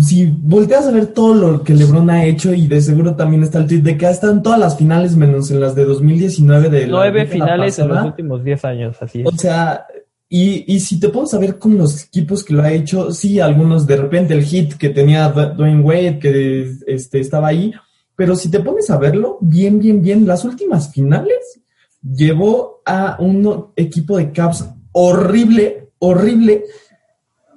si 0.00 0.26
volteas 0.26 0.86
a 0.86 0.90
ver 0.90 1.06
todo 1.08 1.34
lo 1.34 1.62
que 1.62 1.72
LeBron 1.74 2.10
ha 2.10 2.24
hecho 2.24 2.52
y 2.52 2.66
de 2.66 2.80
seguro 2.80 3.14
también 3.14 3.44
está 3.44 3.58
el 3.58 3.66
tweet 3.68 3.80
de 3.80 3.96
que 3.96 4.06
en 4.06 4.42
todas 4.42 4.58
las 4.58 4.76
finales 4.76 5.16
menos 5.16 5.50
en 5.52 5.60
las 5.60 5.74
de 5.76 5.84
2019 5.84 6.68
de 6.68 6.86
nueve 6.88 7.26
finales 7.26 7.78
en 7.78 7.86
los 7.88 7.94
pasada. 7.96 8.10
últimos 8.10 8.42
10 8.42 8.64
años, 8.64 8.96
así 9.00 9.20
es. 9.20 9.26
O 9.26 9.30
sea, 9.36 9.86
y, 10.28 10.64
y 10.74 10.80
si 10.80 10.98
te 10.98 11.10
pones 11.10 11.32
a 11.34 11.38
ver 11.38 11.58
con 11.58 11.78
los 11.78 12.04
equipos 12.06 12.42
que 12.42 12.54
lo 12.54 12.62
ha 12.62 12.72
hecho, 12.72 13.12
sí, 13.12 13.38
algunos 13.38 13.86
de 13.86 13.96
repente 13.96 14.34
el 14.34 14.42
hit 14.42 14.74
que 14.74 14.88
tenía 14.88 15.32
Dw- 15.32 15.54
Dwayne 15.54 15.82
Wade, 15.82 16.18
que 16.18 16.72
este, 16.88 17.20
estaba 17.20 17.46
ahí, 17.48 17.72
pero 18.16 18.34
si 18.34 18.50
te 18.50 18.58
pones 18.58 18.90
a 18.90 18.98
verlo, 18.98 19.38
bien, 19.40 19.78
bien, 19.78 20.02
bien, 20.02 20.26
las 20.26 20.44
últimas 20.44 20.90
finales 20.92 21.60
llevó 22.02 22.82
a 22.84 23.16
un 23.20 23.66
equipo 23.76 24.16
de 24.16 24.32
Caps 24.32 24.64
horrible, 24.90 25.90
horrible 25.98 26.64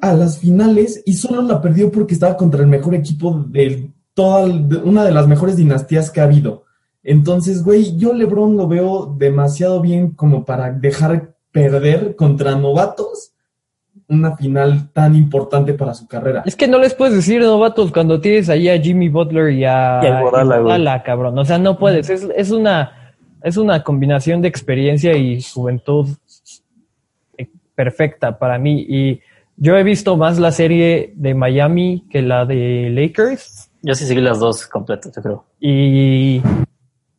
a 0.02 0.14
las 0.14 0.40
finales 0.40 1.04
y 1.06 1.14
solo 1.14 1.42
la 1.42 1.62
perdió 1.62 1.92
porque 1.92 2.14
estaba 2.14 2.38
contra 2.38 2.62
el 2.62 2.68
mejor 2.68 2.96
equipo 2.96 3.46
de 3.48 3.92
toda, 4.14 4.48
de 4.48 4.78
una 4.78 5.04
de 5.04 5.12
las 5.12 5.28
mejores 5.28 5.58
dinastías 5.58 6.10
que 6.10 6.22
ha 6.22 6.26
habido. 6.26 6.64
Entonces, 7.04 7.64
güey, 7.64 7.98
yo 7.98 8.14
LeBron 8.14 8.58
lo 8.58 8.68
veo 8.68 9.16
demasiado 9.18 9.82
bien 9.82 10.12
como 10.12 10.46
para 10.46 10.72
dejar 10.72 11.36
perder 11.52 12.16
contra 12.16 12.56
novatos 12.56 13.34
una 14.08 14.36
final 14.36 14.92
tan 14.92 15.16
importante 15.16 15.74
para 15.74 15.94
su 15.94 16.08
carrera. 16.08 16.44
Es 16.46 16.56
que 16.56 16.68
no 16.68 16.80
les 16.80 16.96
puedes 16.96 17.16
decir 17.16 17.42
novatos 17.42 17.92
cuando 17.92 18.20
tienes 18.20 18.50
ahí 18.50 18.68
a 18.68 18.80
Jimmy 18.80 19.08
Butler 19.08 19.52
y 19.52 19.66
a, 19.66 20.00
Y 20.04 20.88
a 20.88 21.04
cabrón. 21.04 21.38
O 21.38 21.46
sea, 21.46 21.60
no 21.60 21.78
puedes. 21.78 22.10
Es, 22.10 22.28
es 22.36 22.52
una 22.52 22.92
es 23.42 23.58
una 23.58 23.84
combinación 23.84 24.42
de 24.42 24.48
experiencia 24.48 25.16
y 25.16 25.42
juventud 25.42 26.08
eh, 27.38 27.48
perfecta 27.76 28.38
para 28.38 28.58
mí. 28.58 28.86
Y 28.88 29.22
yo 29.62 29.78
he 29.78 29.84
visto 29.84 30.16
más 30.16 30.40
la 30.40 30.54
serie 30.54 31.12
de 31.16 31.34
Miami 31.34 32.06
que 32.10 32.22
la 32.22 32.46
de 32.46 32.90
Lakers. 32.92 33.70
Yo 33.82 33.94
sí 33.94 34.06
seguí 34.06 34.22
las 34.22 34.40
dos 34.40 34.66
completas, 34.68 35.14
yo 35.14 35.22
creo. 35.22 35.46
Y, 35.60 36.42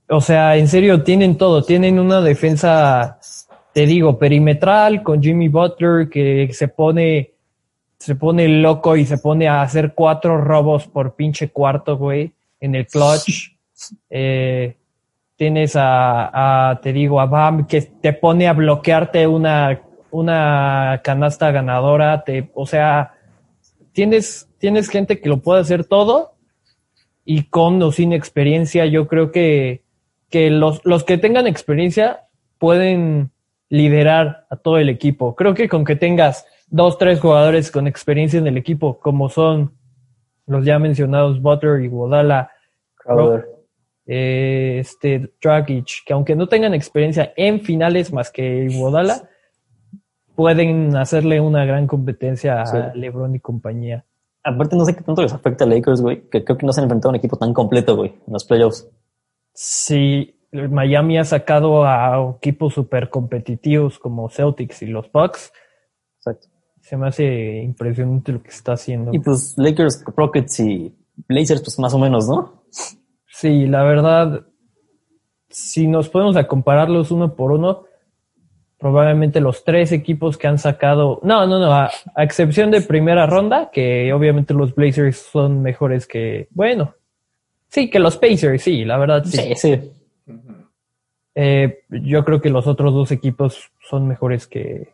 o 0.09 0.21
sea, 0.23 0.57
en 0.57 0.67
serio, 0.67 1.03
tienen 1.03 1.37
todo. 1.37 1.63
Tienen 1.63 1.99
una 1.99 2.23
defensa, 2.23 3.19
te 3.75 3.85
digo, 3.85 4.19
perimetral 4.19 5.03
con 5.03 5.23
Jimmy 5.23 5.49
Butler 5.49 6.09
que 6.09 6.49
se 6.53 6.69
pone, 6.69 7.33
se 7.99 8.15
pone 8.15 8.49
loco 8.49 8.97
y 8.97 9.05
se 9.05 9.19
pone 9.19 9.47
a 9.47 9.61
hacer 9.61 9.93
cuatro 9.95 10.39
robos 10.39 10.87
por 10.87 11.15
pinche 11.15 11.51
cuarto, 11.51 11.99
güey, 11.99 12.33
en 12.59 12.75
el 12.75 12.87
clutch. 12.87 13.53
Eh, 14.09 14.77
tienes 15.37 15.77
a, 15.77 16.71
a, 16.71 16.81
te 16.81 16.95
digo, 16.95 17.21
a 17.21 17.27
Bam 17.27 17.67
que 17.67 17.83
te 17.83 18.15
pone 18.15 18.49
a 18.49 18.55
bloquearte 18.55 19.27
una, 19.27 19.79
una 20.11 21.01
canasta 21.05 21.51
ganadora. 21.51 22.25
Te, 22.25 22.51
o 22.55 22.67
sea, 22.67 23.15
tienes, 23.93 24.49
tienes 24.59 24.89
gente 24.89 25.21
que 25.21 25.29
lo 25.29 25.39
puede 25.39 25.61
hacer 25.61 25.85
todo 25.85 26.35
y 27.25 27.45
con 27.45 27.83
o 27.83 27.93
sin 27.93 28.13
experiencia, 28.13 28.87
yo 28.87 29.07
creo 29.07 29.31
que, 29.31 29.83
que 30.31 30.51
los, 30.51 30.85
los 30.85 31.05
que 31.05 31.19
tengan 31.19 31.47
experiencia 31.47 32.25
pueden 32.59 33.31
liderar 33.69 34.47
a 34.51 34.57
todo 34.57 34.79
el 34.79 34.89
equipo. 34.89 35.37
Creo 35.37 35.55
que 35.55 35.69
con 35.69 35.85
que 35.85 35.97
tengas 35.97 36.47
dos, 36.69 36.99
tres 36.99 37.21
jugadores 37.21 37.71
con 37.71 37.87
experiencia 37.87 38.39
en 38.39 38.47
el 38.47 38.57
equipo, 38.57 38.99
como 38.99 39.29
son 39.29 39.73
los 40.47 40.65
ya 40.65 40.79
mencionados 40.79 41.41
Butler 41.41 41.81
y 41.83 41.89
Guadala, 41.89 42.51
Crowder. 42.97 43.47
eh, 44.07 44.79
este 44.81 45.33
Dragic, 45.41 46.05
que 46.05 46.13
aunque 46.13 46.35
no 46.35 46.49
tengan 46.49 46.75
experiencia 46.75 47.33
en 47.37 47.61
finales 47.61 48.13
más 48.13 48.31
que 48.31 48.69
Guadala, 48.73 49.30
pueden 50.41 50.97
hacerle 50.97 51.39
una 51.39 51.67
gran 51.67 51.87
competencia 51.87 52.63
a. 52.63 52.95
LeBron 52.95 53.35
y 53.35 53.41
compañía. 53.41 54.07
Aparte, 54.43 54.75
no 54.75 54.87
sé 54.87 54.97
qué 54.97 55.03
tanto 55.03 55.21
les 55.21 55.35
afecta 55.35 55.65
a 55.65 55.67
Lakers, 55.67 56.01
güey, 56.01 56.31
que 56.31 56.43
creo 56.43 56.57
que 56.57 56.65
no 56.65 56.73
se 56.73 56.81
han 56.81 56.85
enfrentado 56.85 57.11
a 57.11 57.13
un 57.13 57.17
equipo 57.17 57.37
tan 57.37 57.53
completo, 57.53 57.95
güey, 57.95 58.15
en 58.27 58.33
los 58.33 58.47
playoffs. 58.47 58.89
Sí, 59.53 60.35
Miami 60.51 61.19
ha 61.19 61.25
sacado 61.25 61.85
a 61.85 62.37
equipos 62.39 62.73
súper 62.73 63.11
competitivos 63.11 63.99
como 63.99 64.31
Celtics 64.31 64.81
y 64.81 64.87
los 64.87 65.13
Bucks. 65.13 65.53
Exacto. 66.17 66.49
Se 66.81 66.97
me 66.97 67.09
hace 67.09 67.63
impresionante 67.63 68.33
lo 68.33 68.43
que 68.43 68.49
está 68.49 68.73
haciendo. 68.73 69.13
Y 69.13 69.19
pues 69.19 69.53
Lakers, 69.59 70.03
Rockets 70.17 70.59
y 70.61 70.97
Blazers, 71.29 71.61
pues 71.61 71.79
más 71.79 71.93
o 71.93 71.99
menos, 71.99 72.27
¿no? 72.27 72.65
Sí, 73.27 73.67
la 73.67 73.83
verdad, 73.83 74.47
si 75.51 75.87
nos 75.87 76.09
podemos 76.09 76.39
a 76.39 76.49
compararlos 76.49 77.11
uno 77.11 77.37
por 77.37 77.53
uno, 77.53 77.85
probablemente 78.81 79.41
los 79.41 79.63
tres 79.63 79.93
equipos 79.93 80.39
que 80.39 80.47
han 80.47 80.59
sacado, 80.59 81.21
no, 81.23 81.47
no, 81.47 81.59
no, 81.59 81.73
a, 81.73 81.91
a 82.15 82.25
excepción 82.25 82.71
de 82.71 82.81
primera 82.81 83.27
ronda, 83.27 83.71
que 83.71 84.13
obviamente 84.13 84.55
los 84.55 84.75
Blazers 84.75 85.19
son 85.19 85.63
mejores 85.63 86.07
que, 86.07 86.49
bueno, 86.51 86.95
sí, 87.69 87.91
que 87.91 87.99
los 87.99 88.17
Pacers, 88.17 88.63
sí, 88.63 88.85
la 88.85 88.97
verdad, 88.97 89.25
sí. 89.25 89.39
Sí, 89.39 89.55
sí. 89.57 89.81
Eh, 91.35 91.81
yo 91.91 92.25
creo 92.25 92.41
que 92.41 92.51
los 92.51 92.67
otros 92.67 92.93
dos 92.93 93.13
equipos 93.13 93.71
son 93.89 94.09
mejores 94.09 94.47
que, 94.47 94.89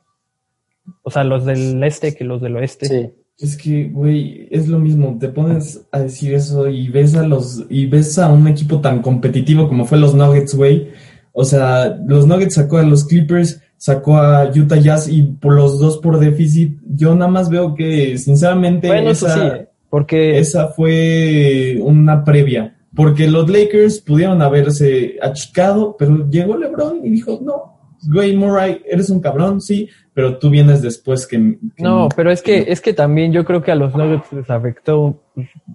o 1.03 1.11
sea, 1.11 1.25
los 1.25 1.45
del 1.45 1.83
este 1.83 2.15
que 2.15 2.25
los 2.25 2.43
del 2.43 2.57
oeste. 2.57 2.87
Sí. 2.87 3.11
Es 3.39 3.57
que, 3.57 3.89
güey, 3.89 4.49
es 4.51 4.67
lo 4.67 4.79
mismo. 4.79 5.19
Te 5.21 5.29
pones 5.29 5.87
a 5.93 6.01
decir 6.01 6.33
eso 6.35 6.69
y 6.69 6.89
ves 6.89 7.15
a 7.17 7.27
los 7.27 7.67
y 7.69 7.87
ves 7.87 8.19
a 8.19 8.33
un 8.33 8.49
equipo 8.49 8.81
tan 8.81 9.03
competitivo 9.03 9.69
como 9.69 9.85
fue 9.85 9.99
los 9.99 10.15
Nuggets, 10.15 10.55
güey. 10.55 10.91
O 11.33 11.45
sea, 11.45 11.99
los 12.07 12.27
Nuggets 12.27 12.55
sacó 12.55 12.79
a 12.79 12.83
los 12.83 13.05
Clippers, 13.05 13.61
sacó 13.87 14.17
a 14.17 14.51
Utah 14.51 14.79
Jazz 14.81 15.09
y 15.09 15.23
por 15.23 15.55
los 15.55 15.79
dos 15.79 15.99
por 15.99 16.19
déficit. 16.19 16.77
Yo 16.97 17.15
nada 17.15 17.31
más 17.31 17.49
veo 17.49 17.73
que, 17.77 18.19
sinceramente, 18.19 18.89
Bueno, 18.89 19.11
eso 19.11 19.29
esa, 19.29 19.35
sí, 19.35 19.47
eh, 19.47 19.69
porque 19.89 20.39
esa 20.41 20.69
fue 20.69 21.79
una 21.81 22.25
previa. 22.25 22.77
Porque 22.97 23.29
los 23.29 23.49
Lakers 23.49 24.01
pudieron 24.01 24.43
haberse 24.43 25.17
achicado, 25.23 25.95
pero 25.97 26.29
llegó 26.29 26.57
LeBron 26.57 27.07
y 27.07 27.11
dijo, 27.11 27.39
no, 27.41 27.79
güey, 28.13 28.37
Murray, 28.37 28.83
eres 28.91 29.09
un 29.09 29.21
cabrón, 29.21 29.61
sí, 29.61 29.89
pero 30.13 30.37
tú 30.39 30.51
vienes 30.51 30.83
después 30.83 31.25
que... 31.25 31.37
que- 31.77 31.83
no, 31.85 32.09
pero 32.17 32.33
es 32.33 32.43
que 32.43 32.65
es 32.67 32.81
que 32.81 32.93
también 32.93 33.33
yo 33.33 33.45
creo 33.45 33.63
que 33.63 33.71
a 33.71 33.77
los 33.77 33.95
Nuggets 33.95 34.33
les 34.33 34.51
afectó 34.51 35.23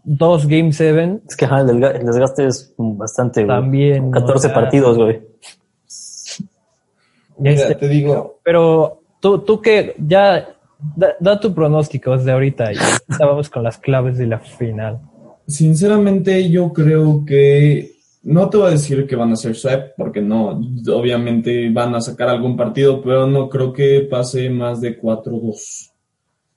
dos 0.04 0.48
Game 0.48 0.74
7 0.74 1.20
Es 1.30 1.38
que 1.38 1.46
ajá, 1.46 1.62
el, 1.62 1.68
desga- 1.68 1.96
el 1.98 2.06
desgaste 2.06 2.46
es 2.48 2.74
bastante, 2.78 3.46
güey. 3.46 3.56
también. 3.56 4.12
14 4.12 4.34
o 4.34 4.40
sea, 4.40 4.54
partidos, 4.54 4.98
güey. 4.98 5.22
Mira, 7.42 7.56
este, 7.56 7.76
te 7.76 7.90
digo, 7.90 8.40
pero 8.44 9.02
tú, 9.20 9.40
tú 9.40 9.62
que 9.62 9.96
ya 9.98 10.56
da, 10.96 11.16
da 11.20 11.40
tu 11.40 11.54
pronóstico 11.54 12.16
desde 12.16 12.32
ahorita 12.32 12.72
y 12.72 12.78
vamos 13.20 13.50
con 13.50 13.64
las 13.64 13.78
claves 13.78 14.18
de 14.18 14.28
la 14.28 14.40
final. 14.40 15.00
Sinceramente, 15.48 16.50
yo 16.50 16.72
creo 16.72 17.26
que 17.26 17.92
no 18.24 18.50
te 18.50 18.58
voy 18.58 18.68
a 18.68 18.72
decir 18.72 19.08
que 19.08 19.16
van 19.16 19.32
a 19.32 19.36
ser 19.36 19.56
sweep, 19.56 19.96
porque 19.98 20.22
no, 20.22 20.62
obviamente 20.94 21.70
van 21.72 21.96
a 21.96 22.02
sacar 22.02 22.30
algún 22.30 22.56
partido, 22.56 23.02
pero 23.02 23.26
no 23.26 23.50
creo 23.50 23.74
que 23.74 24.08
pase 24.10 24.50
más 24.50 24.80
de 24.82 25.00
4-2. 25.00 25.92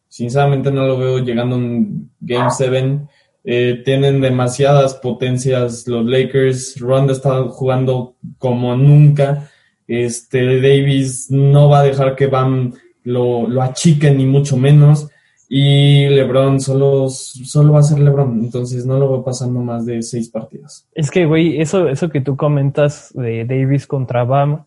Sinceramente, 0.09 0.71
no 0.71 0.87
lo 0.87 0.99
veo 0.99 1.19
llegando 1.19 1.57
a 1.57 1.59
un 1.59 2.11
Game 2.21 2.51
7. 2.51 3.01
Eh, 3.47 3.83
tienen 3.85 4.21
demasiadas 4.21 4.95
potencias 4.95 5.87
los 5.89 6.05
Lakers. 6.05 6.79
Ronda 6.79 7.13
está 7.13 7.43
jugando 7.45 8.15
como 8.39 8.77
nunca. 8.77 9.51
Este 9.87 10.61
Davis 10.61 11.31
no 11.31 11.69
va 11.69 11.81
a 11.81 11.85
dejar 11.85 12.17
que 12.17 12.27
Bam 12.27 12.73
lo, 13.05 13.49
lo 13.49 13.63
achiquen, 13.63 14.19
ni 14.19 14.27
mucho 14.27 14.57
menos. 14.57 15.09
Y 15.49 16.09
LeBron 16.09 16.59
solo, 16.59 17.09
solo 17.11 17.75
va 17.75 17.81
a 17.81 17.83
ser 17.83 17.99
LeBron, 18.01 18.41
entonces 18.43 18.87
no 18.87 18.99
lo 18.99 19.11
va 19.11 19.25
pasando 19.25 19.61
más 19.61 19.85
de 19.85 20.03
seis 20.03 20.29
partidos. 20.31 20.89
Es 20.95 21.11
que, 21.11 21.27
güey, 21.27 21.61
eso, 21.61 21.89
eso 21.89 22.09
que 22.09 22.21
tú 22.21 22.37
comentas 22.37 23.13
de 23.15 23.45
Davis 23.45 23.87
contra 23.87 24.25
Bam, 24.25 24.65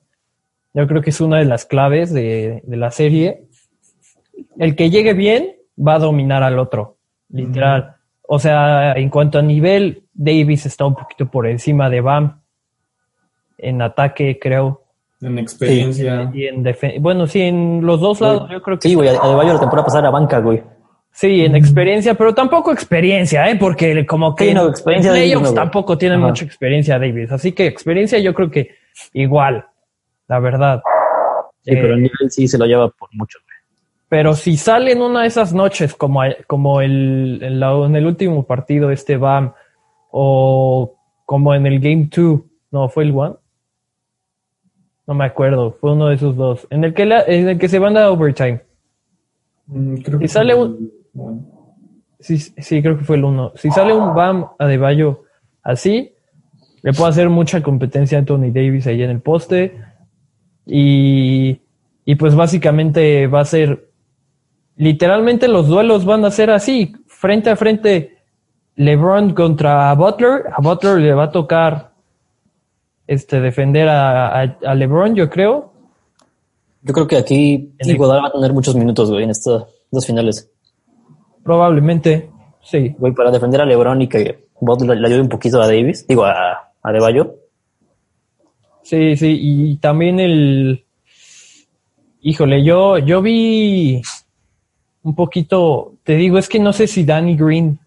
yo 0.74 0.88
creo 0.88 1.02
que 1.02 1.10
es 1.10 1.20
una 1.20 1.40
de 1.40 1.46
las 1.46 1.66
claves 1.66 2.14
de, 2.14 2.62
de 2.64 2.78
la 2.78 2.92
serie. 2.92 3.48
El 4.60 4.76
que 4.76 4.92
llegue 4.92 5.14
bien 5.14 5.56
va 5.78 5.96
a 5.96 6.00
dominar 6.00 6.44
al 6.44 6.60
otro, 6.60 6.98
literal. 7.30 7.96
O 8.28 8.40
sea, 8.40 8.94
en 8.94 9.10
cuanto 9.10 9.40
a 9.40 9.42
nivel, 9.42 10.04
Davis 10.14 10.66
está 10.68 10.86
un 10.86 10.96
poquito 10.96 11.30
por 11.30 11.48
encima 11.48 11.90
de 11.90 12.02
Bam. 12.02 12.42
En 13.58 13.82
ataque, 13.82 14.38
creo. 14.40 14.84
En 15.22 15.40
experiencia. 15.40 16.30
Y 16.34 16.46
en 16.48 16.64
defen- 16.64 17.00
Bueno, 17.02 17.26
sí, 17.28 17.42
en 17.42 17.86
los 17.86 18.00
dos 18.00 18.22
lados 18.22 18.50
yo 18.52 18.62
creo 18.62 18.78
que 18.78 18.88
Sí, 18.88 18.94
güey, 18.96 19.10
Adebayo 19.10 19.54
la 19.54 19.60
temporada 19.60 19.86
pasada 19.86 20.02
era 20.02 20.10
banca, 20.12 20.40
güey. 20.40 20.62
Sí, 21.12 21.44
en 21.44 21.56
experiencia, 21.56 22.14
pero 22.14 22.36
tampoco 22.36 22.72
experiencia, 22.72 23.50
¿eh? 23.50 23.56
Porque 23.56 24.06
como 24.06 24.36
que 24.36 24.50
Sí, 24.50 24.54
no, 24.54 24.68
experiencia 24.68 25.10
en 25.12 25.16
playoffs 25.18 25.44
no, 25.46 25.50
güey. 25.50 25.56
tampoco 25.56 25.98
tienen 25.98 26.20
Ajá. 26.20 26.28
mucha 26.28 26.46
experiencia 26.46 27.00
Davis. 27.00 27.32
Así 27.32 27.54
que 27.54 27.66
experiencia 27.66 28.20
yo 28.20 28.36
creo 28.36 28.52
que 28.52 28.76
igual, 29.14 29.66
la 30.28 30.38
verdad. 30.40 30.84
Sí, 31.64 31.72
Eh, 31.74 31.78
pero 31.82 31.96
el 31.96 32.04
nivel 32.04 32.30
sí 32.30 32.48
se 32.48 32.60
lo 32.60 32.66
lleva 32.66 32.88
por 32.90 33.10
mucho, 33.14 33.40
güey. 33.44 33.48
Pero 34.10 34.36
si 34.36 34.56
sale 34.58 34.92
en 34.92 35.02
una 35.02 35.24
de 35.24 35.28
esas 35.28 35.52
noches, 35.54 35.96
como, 35.96 36.22
como 36.46 36.82
el, 36.82 37.40
en, 37.42 37.60
la- 37.60 37.74
en 37.86 37.96
el 37.96 38.06
último 38.06 38.46
partido, 38.46 38.92
este 38.92 39.18
BAM, 39.18 39.54
o 40.12 40.96
como 41.26 41.56
en 41.56 41.66
el 41.66 41.80
Game 41.80 42.10
2, 42.16 42.42
no, 42.72 42.90
fue 42.90 43.06
el 43.06 43.12
One. 43.18 43.36
No 45.08 45.14
me 45.14 45.26
acuerdo, 45.26 45.72
fue 45.72 45.94
uno 45.94 46.08
de 46.08 46.16
esos 46.16 46.36
dos. 46.36 46.68
En 46.70 46.84
el 46.84 46.94
que, 46.94 47.06
la- 47.06 47.24
en 47.26 47.48
el 47.48 47.58
que 47.58 47.70
se 47.70 47.80
van 47.80 47.96
a 47.98 48.10
overtime. 48.12 48.62
Mm, 49.68 49.96
creo 49.98 50.18
Y 50.18 50.22
que 50.24 50.28
sale 50.28 50.54
un- 50.54 50.92
bueno. 51.14 51.46
Sí, 52.20 52.38
sí, 52.40 52.82
creo 52.82 52.98
que 52.98 53.04
fue 53.06 53.16
el 53.16 53.24
uno. 53.24 53.52
Si 53.56 53.70
sale 53.72 53.94
un 53.94 54.14
BAM 54.16 54.48
a 54.58 54.66
De 54.68 54.78
Bayo 54.78 55.24
así, 55.64 56.14
le 56.82 56.92
puede 56.94 57.10
hacer 57.12 57.30
mucha 57.30 57.62
competencia 57.62 58.18
a 58.18 58.20
Anthony 58.20 58.52
Davis 58.52 58.88
ahí 58.88 59.02
en 59.04 59.12
el 59.12 59.22
poste. 59.22 59.80
Y, 60.66 61.62
y 62.06 62.16
pues 62.16 62.36
básicamente 62.36 63.28
va 63.28 63.42
a 63.42 63.46
ser, 63.46 63.90
literalmente 64.76 65.48
los 65.48 65.68
duelos 65.68 66.06
van 66.06 66.26
a 66.26 66.32
ser 66.32 66.50
así, 66.50 66.94
frente 67.08 67.50
a 67.50 67.56
frente, 67.56 68.18
LeBron 68.76 69.34
contra 69.34 69.94
Butler. 69.94 70.44
A 70.52 70.62
Butler 70.62 70.98
le 71.00 71.14
va 71.14 71.26
a 71.26 71.32
tocar 71.32 71.92
este 73.08 73.40
defender 73.42 73.88
a, 73.90 74.42
a, 74.42 74.58
a 74.66 74.76
LeBron, 74.76 75.16
yo 75.16 75.30
creo. 75.30 75.74
Yo 76.84 76.94
creo 76.94 77.08
que 77.08 77.18
aquí 77.18 77.72
En 77.80 77.90
el- 77.90 77.96
Iguodala 77.96 78.22
va 78.24 78.28
a 78.28 78.32
tener 78.34 78.54
muchos 78.54 78.76
minutos, 78.76 79.10
güey, 79.10 79.24
en 79.24 79.30
estas 79.32 79.64
dos 79.90 80.06
finales. 80.06 80.50
Probablemente, 81.44 82.30
sí. 82.62 82.96
Güey, 83.00 83.14
para 83.14 83.32
defender 83.32 83.62
a 83.62 83.66
LeBron 83.66 84.02
y 84.02 84.08
que 84.10 84.48
Butler 84.60 84.98
le 84.98 85.08
ayude 85.08 85.22
un 85.22 85.30
poquito 85.30 85.62
a 85.62 85.68
Davis, 85.68 86.06
digo, 86.08 86.26
a, 86.26 86.72
a 86.84 86.92
De 86.92 87.00
Bayo. 87.00 87.36
Sí, 88.84 89.16
sí, 89.18 89.38
y 89.40 89.76
también 89.78 90.20
el. 90.20 90.86
Híjole, 92.22 92.64
yo, 92.64 92.98
yo 92.98 93.22
vi 93.22 94.02
un 95.04 95.16
poquito. 95.16 95.94
Te 96.04 96.16
digo, 96.16 96.38
es 96.38 96.48
que 96.50 96.60
no 96.60 96.74
sé 96.74 96.88
si 96.88 97.04
Danny 97.04 97.36
Green. 97.36 97.80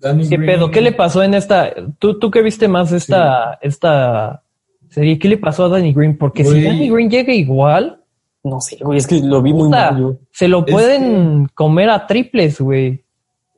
Danny 0.00 0.28
¿Qué 0.28 0.36
Green- 0.36 0.46
pedo? 0.46 0.70
¿Qué 0.70 0.80
le 0.80 0.92
pasó 0.92 1.22
en 1.22 1.34
esta? 1.34 1.72
¿Tú, 1.98 2.18
tú 2.18 2.30
que 2.30 2.42
viste 2.42 2.68
más 2.68 2.92
esta, 2.92 3.58
esta 3.62 4.42
serie? 4.88 5.18
¿Qué 5.18 5.28
le 5.28 5.38
pasó 5.38 5.64
a 5.64 5.68
Danny 5.68 5.92
Green? 5.92 6.16
Porque 6.16 6.42
Güey. 6.44 6.60
si 6.60 6.66
Danny 6.66 6.88
Green 6.90 7.10
llega 7.10 7.32
igual, 7.32 8.00
No 8.44 8.60
sé, 8.60 8.78
güey, 8.80 8.98
es 8.98 9.06
que 9.06 9.20
lo 9.20 9.42
vi 9.42 9.52
muy 9.52 9.68
mal, 9.68 10.18
se 10.30 10.46
lo 10.48 10.64
Es 10.66 10.72
pueden 10.72 11.46
comer 11.54 11.90
a 11.90 12.06
triples, 12.06 12.60
güey. 12.60 13.02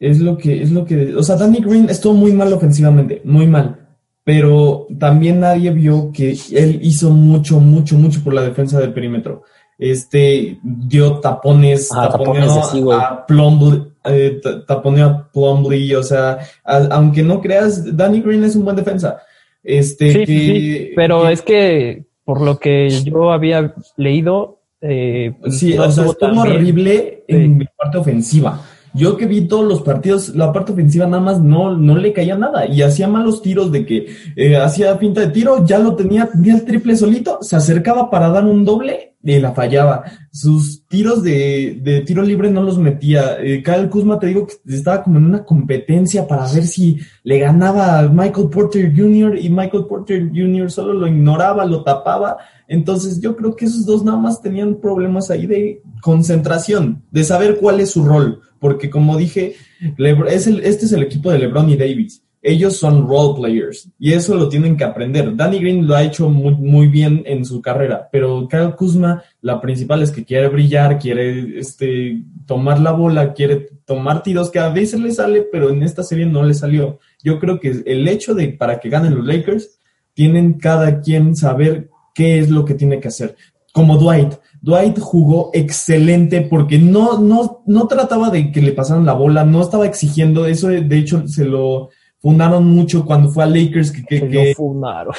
Es 0.00 0.18
lo 0.18 0.38
que, 0.38 0.62
es 0.62 0.70
lo 0.72 0.84
que, 0.86 1.14
o 1.14 1.22
sea, 1.22 1.36
Danny 1.36 1.60
Green 1.60 1.90
estuvo 1.90 2.14
muy 2.14 2.32
mal 2.32 2.50
ofensivamente, 2.52 3.20
muy 3.24 3.46
mal. 3.46 3.76
Pero 4.24 4.86
también 4.98 5.40
nadie 5.40 5.70
vio 5.70 6.10
que 6.12 6.36
él 6.52 6.78
hizo 6.82 7.10
mucho, 7.10 7.58
mucho, 7.60 7.96
mucho 7.96 8.22
por 8.24 8.32
la 8.32 8.42
defensa 8.42 8.78
del 8.80 8.92
perímetro. 8.94 9.42
Este 9.78 10.58
dio 10.62 11.20
tapones, 11.20 11.90
Ajá, 11.92 12.10
taponeó 12.10 12.46
tapones 12.46 12.56
así, 12.56 12.82
a 12.92 13.26
Plumlee, 13.26 13.89
eh, 14.04 14.40
ta- 14.42 14.64
taponeó 14.64 15.06
a 15.06 15.30
Plumlee, 15.32 15.94
o 15.96 16.02
sea, 16.02 16.38
a- 16.64 16.88
aunque 16.92 17.22
no 17.22 17.40
creas, 17.40 17.96
Danny 17.96 18.20
Green 18.20 18.44
es 18.44 18.56
un 18.56 18.64
buen 18.64 18.76
defensa. 18.76 19.18
Este, 19.62 20.12
Sí, 20.12 20.18
que, 20.20 20.26
sí, 20.26 20.90
pero 20.96 21.22
que- 21.26 21.32
es 21.32 21.42
que 21.42 22.04
por 22.24 22.40
lo 22.40 22.58
que 22.58 22.88
yo 22.90 23.32
había 23.32 23.74
leído, 23.96 24.60
eh, 24.80 25.34
pues, 25.40 25.58
Sí, 25.58 25.74
no 25.74 25.84
o 25.84 25.90
sea, 25.90 26.06
estuvo 26.06 26.40
horrible 26.40 27.24
en 27.28 27.58
la 27.58 27.70
parte 27.76 27.98
ofensiva. 27.98 28.60
Yo 28.92 29.16
que 29.16 29.26
vi 29.26 29.42
todos 29.42 29.64
los 29.68 29.82
partidos, 29.82 30.30
la 30.34 30.52
parte 30.52 30.72
ofensiva 30.72 31.06
nada 31.06 31.22
más 31.22 31.40
no, 31.40 31.76
no 31.76 31.96
le 31.96 32.12
caía 32.12 32.36
nada 32.36 32.66
y 32.66 32.82
hacía 32.82 33.06
malos 33.06 33.40
tiros 33.40 33.70
de 33.70 33.86
que 33.86 34.06
eh, 34.34 34.56
hacía 34.56 34.98
pinta 34.98 35.20
de 35.20 35.28
tiro, 35.28 35.64
ya 35.64 35.78
lo 35.78 35.94
tenía, 35.94 36.26
tenía 36.28 36.54
el 36.54 36.64
triple 36.64 36.96
solito, 36.96 37.38
se 37.40 37.54
acercaba 37.54 38.10
para 38.10 38.30
dar 38.30 38.44
un 38.46 38.64
doble 38.64 39.14
y 39.22 39.38
la 39.38 39.52
fallaba. 39.52 40.02
Sus 40.32 40.79
tiros 40.90 41.22
de, 41.22 41.78
de 41.80 42.00
tiro 42.00 42.22
libre 42.24 42.50
no 42.50 42.62
los 42.64 42.76
metía. 42.76 43.36
Eh, 43.40 43.62
Kyle 43.62 43.88
Kuzma 43.88 44.18
te 44.18 44.26
digo 44.26 44.44
que 44.48 44.54
estaba 44.74 45.04
como 45.04 45.18
en 45.18 45.24
una 45.26 45.44
competencia 45.44 46.26
para 46.26 46.52
ver 46.52 46.66
si 46.66 46.98
le 47.22 47.38
ganaba 47.38 48.08
Michael 48.08 48.48
Porter 48.50 48.92
Jr. 48.94 49.38
y 49.40 49.48
Michael 49.50 49.84
Porter 49.88 50.28
Jr. 50.34 50.68
solo 50.68 50.92
lo 50.92 51.06
ignoraba, 51.06 51.64
lo 51.64 51.84
tapaba. 51.84 52.38
Entonces 52.66 53.20
yo 53.20 53.36
creo 53.36 53.54
que 53.54 53.66
esos 53.66 53.86
dos 53.86 54.04
nada 54.04 54.18
más 54.18 54.42
tenían 54.42 54.80
problemas 54.80 55.30
ahí 55.30 55.46
de 55.46 55.80
concentración, 56.02 57.02
de 57.12 57.22
saber 57.22 57.58
cuál 57.60 57.78
es 57.78 57.90
su 57.90 58.04
rol, 58.04 58.40
porque 58.58 58.90
como 58.90 59.16
dije, 59.16 59.54
Lebr- 59.96 60.28
es 60.28 60.48
el, 60.48 60.58
este 60.60 60.86
es 60.86 60.92
el 60.92 61.02
equipo 61.04 61.30
de 61.30 61.38
LeBron 61.38 61.70
y 61.70 61.76
Davis. 61.76 62.22
Ellos 62.42 62.76
son 62.78 63.06
role 63.06 63.38
players 63.38 63.90
y 63.98 64.12
eso 64.12 64.34
lo 64.34 64.48
tienen 64.48 64.76
que 64.76 64.84
aprender. 64.84 65.36
Danny 65.36 65.58
Green 65.58 65.86
lo 65.86 65.94
ha 65.94 66.02
hecho 66.02 66.30
muy, 66.30 66.54
muy 66.54 66.86
bien 66.86 67.22
en 67.26 67.44
su 67.44 67.60
carrera, 67.60 68.08
pero 68.10 68.48
Kyle 68.48 68.74
Kuzma, 68.74 69.22
la 69.42 69.60
principal 69.60 70.02
es 70.02 70.10
que 70.10 70.24
quiere 70.24 70.48
brillar, 70.48 70.98
quiere 70.98 71.58
este, 71.58 72.22
tomar 72.46 72.80
la 72.80 72.92
bola, 72.92 73.34
quiere 73.34 73.68
tomar 73.84 74.22
tiros 74.22 74.50
que 74.50 74.58
a 74.58 74.70
veces 74.70 75.00
le 75.00 75.12
sale, 75.12 75.42
pero 75.52 75.68
en 75.68 75.82
esta 75.82 76.02
serie 76.02 76.24
no 76.24 76.42
le 76.42 76.54
salió. 76.54 76.98
Yo 77.22 77.38
creo 77.38 77.60
que 77.60 77.82
el 77.84 78.08
hecho 78.08 78.34
de 78.34 78.48
para 78.48 78.80
que 78.80 78.88
ganen 78.88 79.16
los 79.16 79.26
Lakers, 79.26 79.80
tienen 80.14 80.54
cada 80.54 81.00
quien 81.00 81.36
saber 81.36 81.88
qué 82.14 82.38
es 82.38 82.50
lo 82.50 82.64
que 82.64 82.74
tiene 82.74 83.00
que 83.00 83.08
hacer. 83.08 83.36
Como 83.72 83.96
Dwight. 83.96 84.34
Dwight 84.60 84.98
jugó 84.98 85.50
excelente 85.54 86.42
porque 86.42 86.78
no, 86.78 87.18
no, 87.18 87.62
no 87.66 87.86
trataba 87.86 88.30
de 88.30 88.52
que 88.52 88.60
le 88.60 88.72
pasaran 88.72 89.06
la 89.06 89.14
bola, 89.14 89.44
no 89.44 89.62
estaba 89.62 89.86
exigiendo 89.86 90.44
eso. 90.46 90.68
De 90.68 90.98
hecho, 90.98 91.26
se 91.26 91.44
lo 91.44 91.88
fundaron 92.20 92.66
mucho 92.66 93.04
cuando 93.04 93.28
fue 93.30 93.44
a 93.44 93.46
Lakers 93.46 93.90
que, 93.92 94.02
que, 94.04 94.28
que- 94.28 94.48
lo 94.50 94.54
funaron. 94.54 95.14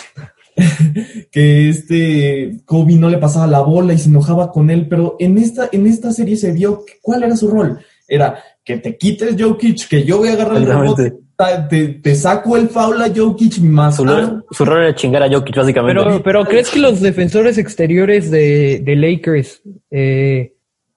que 1.32 1.70
este 1.70 2.58
Kobe 2.66 2.96
no 2.96 3.10
le 3.10 3.18
pasaba 3.18 3.48
la 3.48 3.62
bola 3.62 3.94
y 3.94 3.98
se 3.98 4.10
enojaba 4.10 4.52
con 4.52 4.70
él, 4.70 4.88
pero 4.88 5.16
en 5.20 5.38
esta, 5.38 5.70
en 5.72 5.88
esta 5.88 6.12
serie 6.12 6.36
se 6.36 6.52
vio 6.52 6.84
que- 6.86 6.94
cuál 7.02 7.24
era 7.24 7.36
su 7.36 7.50
rol. 7.50 7.80
Era 8.08 8.44
que 8.64 8.78
te 8.78 8.98
quites 8.98 9.36
Jokic, 9.42 9.88
que 9.88 10.04
yo 10.04 10.18
voy 10.18 10.28
a 10.30 10.34
agarrar 10.34 10.58
el 10.58 10.66
rebote, 10.66 11.14
te, 11.70 11.88
te 11.88 12.14
saco 12.16 12.58
el 12.58 12.68
foul 12.68 13.02
a 13.02 13.10
Jokic 13.16 13.60
más. 13.60 13.96
Su, 13.96 14.04
rol- 14.06 14.44
su 14.52 14.66
rol 14.66 14.84
era 14.84 14.94
chingar 14.96 15.24
a 15.24 15.30
Jokic, 15.30 15.56
básicamente. 15.56 16.04
Pero, 16.04 16.22
pero 16.24 16.46
¿crees 16.46 16.70
que 16.70 16.80
los 16.80 17.00
defensores 17.00 17.58
exteriores 17.58 18.30
de, 18.30 18.82
de 18.84 18.96
Lakers 18.98 19.62
eh, 19.90 20.54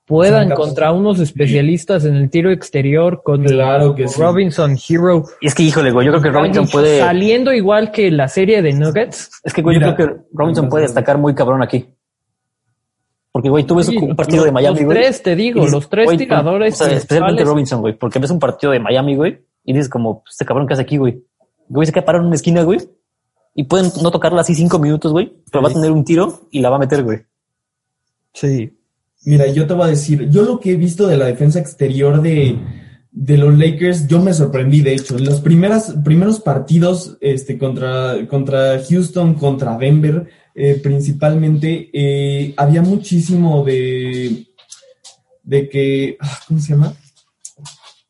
puedan 0.07 0.43
Son 0.43 0.49
capaces. 0.51 0.67
contra 0.67 0.93
unos 0.93 1.19
especialistas 1.21 2.05
en 2.05 2.17
el 2.17 2.29
tiro 2.31 2.51
exterior 2.51 3.23
con 3.23 3.43
Claro 3.45 3.95
que 3.95 4.07
sí. 4.09 4.21
Robinson, 4.21 4.77
Hero, 4.89 5.25
Y 5.41 5.47
es 5.47 5.55
que, 5.55 5.63
híjole, 5.63 5.91
güey, 5.93 6.07
yo 6.07 6.13
creo 6.13 6.23
que 6.23 6.31
Robinson 6.31 6.69
puede. 6.69 6.99
saliendo 7.01 7.53
igual 7.53 7.91
que 7.91 8.11
la 8.11 8.29
serie 8.29 8.61
de 8.63 8.73
Nuggets? 8.75 9.31
Es 9.43 9.53
que, 9.55 9.63
güey, 9.63 9.81
yo 9.81 9.95
creo 9.95 9.97
que 10.17 10.17
Robinson 10.33 10.69
puede 10.69 10.85
destacar 10.85 11.17
muy 11.19 11.35
cabrón 11.35 11.63
aquí. 11.63 11.89
Porque, 13.33 13.49
güey, 13.49 13.65
tú 13.65 13.75
ves 13.75 13.87
Sí, 13.87 13.97
un 13.97 14.15
partido 14.15 14.39
los- 14.39 14.45
de 14.47 14.53
Miami, 14.53 14.77
los 14.77 14.85
güey. 14.85 14.99
tres, 14.99 15.23
te 15.23 15.35
digo, 15.35 15.61
dices, 15.61 15.73
los 15.75 15.89
tres 15.89 16.05
güey, 16.05 16.17
tiradores 16.19 16.81
o 16.81 16.85
sea, 16.85 16.97
especialmente. 16.97 17.43
Robinson, 17.45 17.81
güey, 17.81 17.95
porque 17.99 18.19
ves 18.21 18.31
un 18.31 18.39
partido 18.39 18.73
de 18.73 18.79
Miami, 18.79 19.17
güey, 19.17 19.41
y 19.65 19.73
dices 19.73 19.89
como, 19.89 20.23
"Pues, 20.23 20.35
este 20.35 20.45
cabrón 20.45 20.69
que 20.69 20.75
hace 20.75 20.83
aquí, 20.83 20.99
güey. 20.99 21.25
Güey, 21.69 21.87
se 21.87 21.93
queda 21.93 22.05
parado 22.05 22.23
en 22.23 22.27
una 22.29 22.37
esquina, 22.37 22.63
güey, 22.63 22.79
y 23.57 23.65
pueden 23.65 23.91
no 24.03 24.11
tocarla 24.13 24.43
así 24.43 24.55
cinco 24.55 24.79
minutos, 24.79 25.11
güey, 25.11 25.33
pero 25.51 25.63
va 25.65 25.71
a 25.71 25.73
tener 25.73 25.91
un 25.91 26.05
tiro 26.05 26.43
y 26.53 26.61
la 26.61 26.71
va 26.71 26.77
a 26.77 26.79
meter, 26.79 27.03
güey. 27.03 27.23
Sí. 28.35 28.73
Mira, 29.25 29.47
yo 29.47 29.67
te 29.67 29.75
voy 29.75 29.85
a 29.87 29.91
decir, 29.91 30.29
yo 30.29 30.43
lo 30.43 30.61
que 30.61 30.73
he 30.73 30.77
visto 30.77 31.07
de 31.07 31.17
la 31.17 31.27
defensa 31.27 31.59
exterior 31.59 32.21
de, 32.21 32.59
de 33.11 33.39
los 33.39 33.57
Lakers, 33.57 34.07
yo 34.07 34.21
me 34.21 34.35
sorprendí, 34.35 34.83
de 34.83 34.95
hecho, 34.95 35.19
los 35.19 35.41
primeras, 35.41 35.95
primeros 36.05 36.41
partidos 36.41 37.17
este, 37.21 37.57
contra, 37.57 38.27
contra 38.29 38.83
Houston, 38.87 39.35
contra 39.35 39.79
Denver, 39.79 40.27
eh, 40.55 40.79
principalmente, 40.83 41.91
eh, 41.93 42.55
había 42.57 42.83
muchísimo 42.83 43.65
de, 43.65 44.47
de 45.43 45.69
que, 45.69 46.17
ah, 46.21 46.39
¿cómo 46.47 46.61
se 46.61 46.75
llama? 46.75 46.93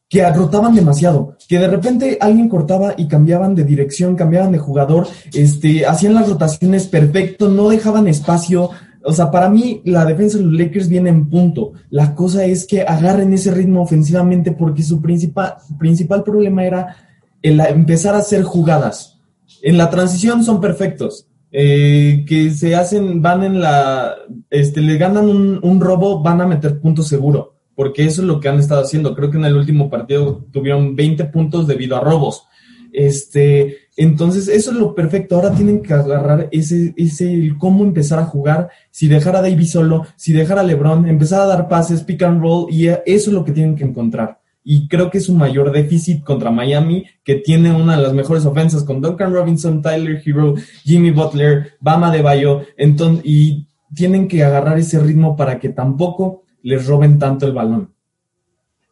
Que 0.09 0.29
rotaban 0.31 0.75
demasiado, 0.75 1.37
que 1.49 1.59
de 1.59 1.69
repente 1.69 2.19
alguien 2.21 2.49
cortaba 2.49 2.95
y 2.97 3.07
cambiaban 3.07 3.55
de 3.55 3.65
dirección, 3.65 4.17
cambiaban 4.17 4.53
de 4.53 4.59
jugador, 4.59 5.07
este, 5.33 5.87
hacían 5.87 6.15
las 6.15 6.29
rotaciones 6.29 6.87
perfecto, 6.87 7.49
no 7.49 7.69
dejaban 7.69 8.09
espacio, 8.09 8.71
o 9.05 9.13
sea, 9.13 9.31
para 9.31 9.51
mí 9.51 9.83
la 9.85 10.05
defensa 10.05 10.39
de 10.39 10.45
los 10.45 10.55
Lakers 10.55 10.89
viene 10.89 11.11
en 11.11 11.29
punto. 11.29 11.73
La 11.91 12.15
cosa 12.15 12.45
es 12.45 12.67
que 12.67 12.83
agarren 12.83 13.33
ese 13.35 13.51
ritmo 13.51 13.83
ofensivamente 13.83 14.53
porque 14.53 14.83
su 14.83 15.03
principal, 15.03 15.57
principal 15.79 16.25
problema 16.25 16.65
era 16.65 16.97
empezar 17.43 18.15
a 18.15 18.19
hacer 18.19 18.43
jugadas. 18.43 19.21
En 19.63 19.77
la 19.77 19.91
transición 19.91 20.43
son 20.43 20.61
perfectos. 20.61 21.27
Eh, 21.57 22.25
que 22.27 22.51
se 22.51 22.75
hacen, 22.75 23.23
van 23.23 23.45
en 23.45 23.61
la, 23.61 24.17
este, 24.51 24.81
le 24.81 24.97
ganan 24.97 25.29
un, 25.29 25.61
un 25.63 25.81
robo, 25.81 26.21
van 26.21 26.41
a 26.41 26.47
meter 26.47 26.81
puntos 26.81 27.07
seguro. 27.07 27.55
Porque 27.77 28.05
eso 28.05 28.23
es 28.23 28.27
lo 28.27 28.41
que 28.41 28.49
han 28.49 28.59
estado 28.59 28.83
haciendo. 28.83 29.15
Creo 29.15 29.31
que 29.31 29.37
en 29.37 29.45
el 29.45 29.57
último 29.57 29.91
partido 29.91 30.47
tuvieron 30.51 30.97
20 30.97 31.25
puntos 31.27 31.67
debido 31.67 31.97
a 31.97 32.01
robos. 32.01 32.47
Este, 32.93 33.84
entonces, 33.97 34.49
eso 34.49 34.73
es 34.73 34.77
lo 34.77 34.95
perfecto. 34.95 35.37
Ahora 35.37 35.55
tienen 35.55 35.83
que 35.83 35.95
agarrar 35.95 36.49
ese, 36.51 36.93
ese, 36.97 37.55
cómo 37.59 37.85
empezar 37.85 38.19
a 38.19 38.25
jugar, 38.25 38.69
si 38.91 39.07
dejar 39.07 39.37
a 39.37 39.43
Davis 39.43 39.71
solo, 39.73 40.07
si 40.17 40.33
dejar 40.33 40.59
a 40.59 40.63
LeBron, 40.63 41.07
empezar 41.09 41.43
a 41.43 41.47
dar 41.47 41.69
pases, 41.69 42.03
pick 42.03 42.23
and 42.23 42.41
roll, 42.41 42.67
y 42.73 42.89
eso 42.89 43.01
es 43.07 43.29
lo 43.29 43.45
que 43.45 43.53
tienen 43.53 43.77
que 43.77 43.85
encontrar. 43.85 44.41
Y 44.65 44.89
creo 44.89 45.11
que 45.11 45.19
es 45.19 45.29
un 45.29 45.37
mayor 45.37 45.71
déficit 45.71 46.25
contra 46.25 46.51
Miami, 46.51 47.05
que 47.23 47.37
tiene 47.37 47.73
una 47.75 47.97
de 47.97 48.03
las 48.03 48.15
mejores 48.15 48.45
ofensas 48.47 48.83
con 48.83 49.01
Duncan 49.01 49.33
Robinson, 49.33 49.83
Tyler 49.83 50.21
Hero, 50.25 50.55
Jimmy 50.83 51.11
Butler, 51.11 51.75
Bama 51.81 52.11
de 52.11 52.23
Bayo, 52.23 52.63
entonces, 52.77 53.25
y 53.25 53.69
tienen 53.95 54.27
que 54.27 54.43
agarrar 54.43 54.79
ese 54.79 54.99
ritmo 54.99 55.37
para 55.37 55.61
que 55.61 55.69
tampoco 55.69 56.43
les 56.63 56.87
roben 56.87 57.19
tanto 57.19 57.47
el 57.47 57.53
balón. 57.53 57.93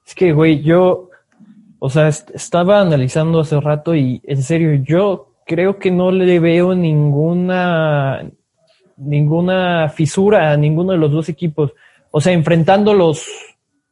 Es 0.06 0.14
que, 0.14 0.32
güey, 0.32 0.62
yo, 0.62 1.08
o 1.84 1.90
sea, 1.90 2.06
est- 2.06 2.30
estaba 2.32 2.80
analizando 2.80 3.40
hace 3.40 3.58
rato 3.60 3.92
y 3.96 4.20
en 4.24 4.40
serio, 4.44 4.72
yo 4.84 5.32
creo 5.44 5.78
que 5.80 5.90
no 5.90 6.12
le 6.12 6.38
veo 6.38 6.76
ninguna, 6.76 8.24
ninguna 8.96 9.88
fisura 9.88 10.52
a 10.52 10.56
ninguno 10.56 10.92
de 10.92 10.98
los 10.98 11.10
dos 11.10 11.28
equipos. 11.28 11.72
O 12.12 12.20
sea, 12.20 12.32
enfrentándolos, 12.32 13.26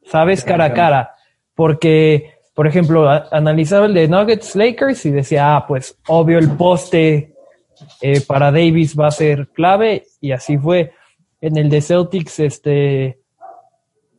¿sabes? 0.05 0.43
Cara 0.43 0.65
a 0.65 0.73
cara. 0.73 1.11
Porque, 1.53 2.31
por 2.53 2.65
ejemplo, 2.65 3.09
a- 3.09 3.27
analizaba 3.31 3.87
el 3.87 3.93
de 3.93 4.07
Nuggets 4.07 4.55
Lakers 4.55 5.05
y 5.05 5.11
decía, 5.11 5.55
ah, 5.57 5.67
pues 5.67 5.97
obvio 6.07 6.39
el 6.39 6.51
poste 6.51 7.33
eh, 8.01 8.21
para 8.25 8.51
Davis 8.51 8.97
va 8.97 9.07
a 9.07 9.11
ser 9.11 9.49
clave 9.49 10.05
y 10.21 10.31
así 10.31 10.57
fue. 10.57 10.93
En 11.41 11.57
el 11.57 11.69
de 11.69 11.81
Celtics, 11.81 12.39
este, 12.39 13.17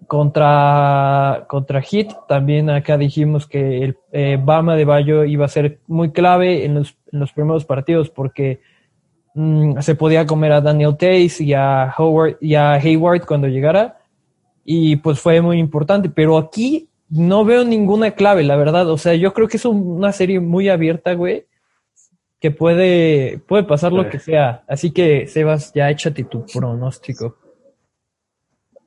contra, 0.07 1.45
contra 1.49 1.81
Heat, 1.83 2.27
también 2.29 2.71
acá 2.71 2.97
dijimos 2.99 3.47
que 3.47 3.83
el 3.85 3.97
eh, 4.13 4.39
Bama 4.43 4.77
de 4.77 4.85
Bayo 4.85 5.25
iba 5.25 5.45
a 5.45 5.49
ser 5.49 5.79
muy 5.87 6.11
clave 6.11 6.65
en 6.65 6.75
los, 6.75 6.97
en 7.13 7.21
los 7.21 7.33
primeros 7.33 7.65
partidos 7.65 8.11
porque 8.11 8.61
mm, 9.35 9.79
se 9.81 9.95
podía 9.95 10.27
comer 10.27 10.53
a 10.53 10.61
Daniel 10.61 10.97
Tays 10.97 11.41
y 11.41 11.55
a, 11.55 11.93
Howard, 11.97 12.37
y 12.41 12.55
a 12.55 12.73
Hayward 12.75 13.25
cuando 13.27 13.49
llegara. 13.49 13.99
Y 14.65 14.97
pues 14.97 15.19
fue 15.19 15.41
muy 15.41 15.59
importante, 15.59 16.09
pero 16.09 16.39
aquí 16.39 16.89
no 17.09 17.45
veo 17.45 17.65
ninguna 17.65 18.13
clave, 18.13 18.43
la 18.45 18.57
verdad, 18.57 18.89
o 18.89 18.97
sea, 18.97 19.15
yo 19.15 19.35
creo 19.35 19.49
que 19.49 19.57
es 19.57 19.65
un- 19.65 19.87
una 19.99 20.13
serie 20.13 20.41
muy 20.41 20.69
abierta, 20.69 21.13
güey, 21.15 21.47
que 22.41 22.51
puede, 22.51 23.39
puede 23.47 23.65
pasar 23.65 23.93
lo 23.93 24.09
que 24.09 24.19
sea, 24.19 24.63
así 24.67 24.91
que 24.93 25.27
Sebas, 25.27 25.73
ya 25.75 25.91
échate 25.91 26.25
tu 26.25 26.47
pronóstico. 26.47 27.37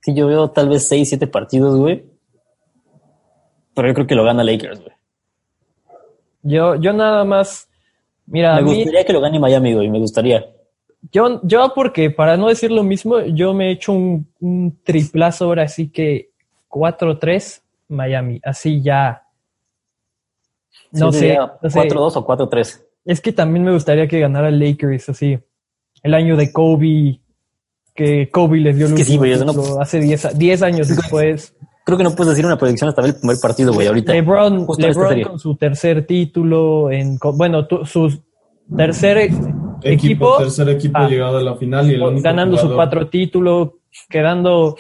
Sí, 0.06 0.14
yo 0.14 0.28
veo 0.28 0.52
tal 0.52 0.70
vez 0.70 0.88
6, 0.88 1.10
7 1.10 1.26
partidos, 1.26 1.80
güey. 1.80 2.06
Pero 3.74 3.88
yo 3.88 3.94
creo 3.96 4.06
que 4.06 4.14
lo 4.14 4.24
gana 4.24 4.44
Lakers, 4.44 4.80
güey. 4.82 4.92
Yo, 6.44 6.76
yo 6.76 6.94
nada 6.94 7.24
más, 7.26 7.68
mira, 8.28 8.56
Me 8.58 8.62
mí- 8.62 8.76
gustaría 8.76 9.04
que 9.04 9.14
lo 9.14 9.20
gane 9.22 9.40
Miami, 9.40 9.74
güey. 9.74 9.90
Me 9.90 9.98
gustaría. 9.98 10.46
yo, 11.12 11.42
yo 11.44 11.72
porque 11.74 12.12
para 12.12 12.38
no 12.38 12.50
decir 12.50 12.72
lo 12.72 12.84
mismo, 12.84 13.20
yo 13.22 13.56
me 13.56 13.70
he 13.70 13.72
hecho 13.72 13.94
un, 13.94 14.28
un 14.40 14.78
triplazo 14.84 15.46
ahora, 15.46 15.64
así 15.64 15.90
que 15.90 16.30
4-3 16.70 17.64
Miami, 17.88 18.40
así 18.44 18.84
ya. 18.84 19.24
No 20.92 21.12
Sí, 21.12 21.20
sé, 21.20 21.36
no 21.64 21.70
sé. 21.72 21.80
4-2 21.80 22.16
o 22.18 22.28
4-3. 22.28 22.84
Es 23.06 23.22
que 23.22 23.32
también 23.34 23.66
me 23.66 23.72
gustaría 23.74 24.08
que 24.08 24.20
ganara 24.20 24.52
Lakers, 24.52 25.10
así. 25.10 25.40
El 26.04 26.14
año 26.14 26.38
de 26.38 26.52
Kobe, 26.54 27.20
que 27.96 28.30
Kobe 28.30 28.60
les 28.60 28.76
dio 28.78 28.86
el 28.88 28.94
Es 28.94 28.98
que 29.00 29.04
sí, 29.06 29.18
güey, 29.18 29.32
eso 29.32 29.46
no- 29.46 29.54
título 29.54 29.82
hace 29.82 30.00
10 30.00 30.26
a- 30.26 30.30
10 30.32 30.62
años 30.62 30.88
después. 30.90 31.56
Creo 31.86 31.98
que 31.98 32.04
no 32.04 32.12
puedes 32.16 32.32
decir 32.34 32.46
una 32.46 32.58
predicción 32.58 32.90
hasta 32.90 33.02
ver 33.02 33.12
el 33.12 33.18
primer 33.20 33.38
partido, 33.42 33.72
güey, 33.74 33.88
ahorita. 33.88 34.12
LeBron, 34.12 34.68
LeBron 34.78 35.22
con 35.24 35.40
su 35.40 35.56
tercer 35.56 36.06
título, 36.06 36.92
en, 36.92 37.18
bueno, 37.36 37.66
tu- 37.68 37.86
su 37.86 38.22
tercer 38.76 39.18
Equipo, 39.18 39.80
equipo, 39.84 40.38
tercer 40.38 40.70
equipo 40.70 40.98
ah, 40.98 41.08
llegado 41.08 41.38
a 41.38 41.42
la 41.44 41.56
final 41.56 41.90
y 41.90 41.94
el 41.96 42.02
único 42.02 42.24
ganando 42.24 42.58
su 42.58 42.64
jugador 42.64 42.76
cuatro 42.76 43.08
título, 43.10 43.78
quedando, 44.10 44.76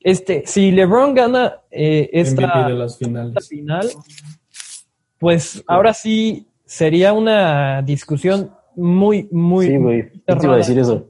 este, 0.00 0.42
si 0.44 0.72
LeBron 0.72 1.14
gana 1.14 1.60
eh, 1.70 2.10
esta, 2.12 2.46
MVP 2.46 2.68
de 2.72 2.74
las 2.78 2.92
esta 2.92 3.04
finales. 3.06 3.48
final, 3.48 3.88
pues 5.18 5.62
ahora 5.66 5.92
sí 5.94 6.46
sería 6.64 7.12
una 7.12 7.82
discusión 7.82 8.50
muy, 8.76 9.28
muy 9.30 9.66
Sí, 9.66 9.76
güey. 9.76 10.10
Te 10.26 10.34
iba 10.42 10.54
a 10.54 10.56
decir 10.56 10.78
eso. 10.78 11.06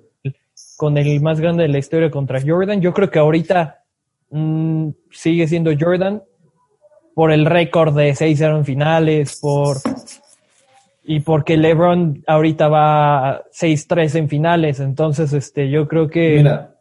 Con 0.81 0.97
el 0.97 1.21
más 1.21 1.39
grande 1.39 1.65
de 1.65 1.69
la 1.69 1.77
historia 1.77 2.11
contra 2.11 2.41
Jordan. 2.41 2.81
Yo 2.81 2.95
creo 2.95 3.11
que 3.11 3.19
ahorita 3.19 3.85
mm, 4.31 4.89
sigue 5.11 5.47
siendo 5.47 5.73
Jordan 5.79 6.23
por 7.15 7.33
el 7.33 7.45
récord 7.45 7.95
de 7.95 8.13
6-0 8.13 8.57
en 8.57 8.65
finales, 8.65 9.39
por 9.43 9.77
y 11.05 11.21
porque 11.21 11.59
LeBron 11.59 12.25
ahorita 12.27 12.69
va 12.69 13.43
6-3 13.53 14.21
en 14.21 14.29
finales, 14.31 14.81
entonces 14.81 15.35
este 15.35 15.69
yo 15.69 15.87
creo 15.87 16.09
que 16.09 16.37
Mira, 16.39 16.77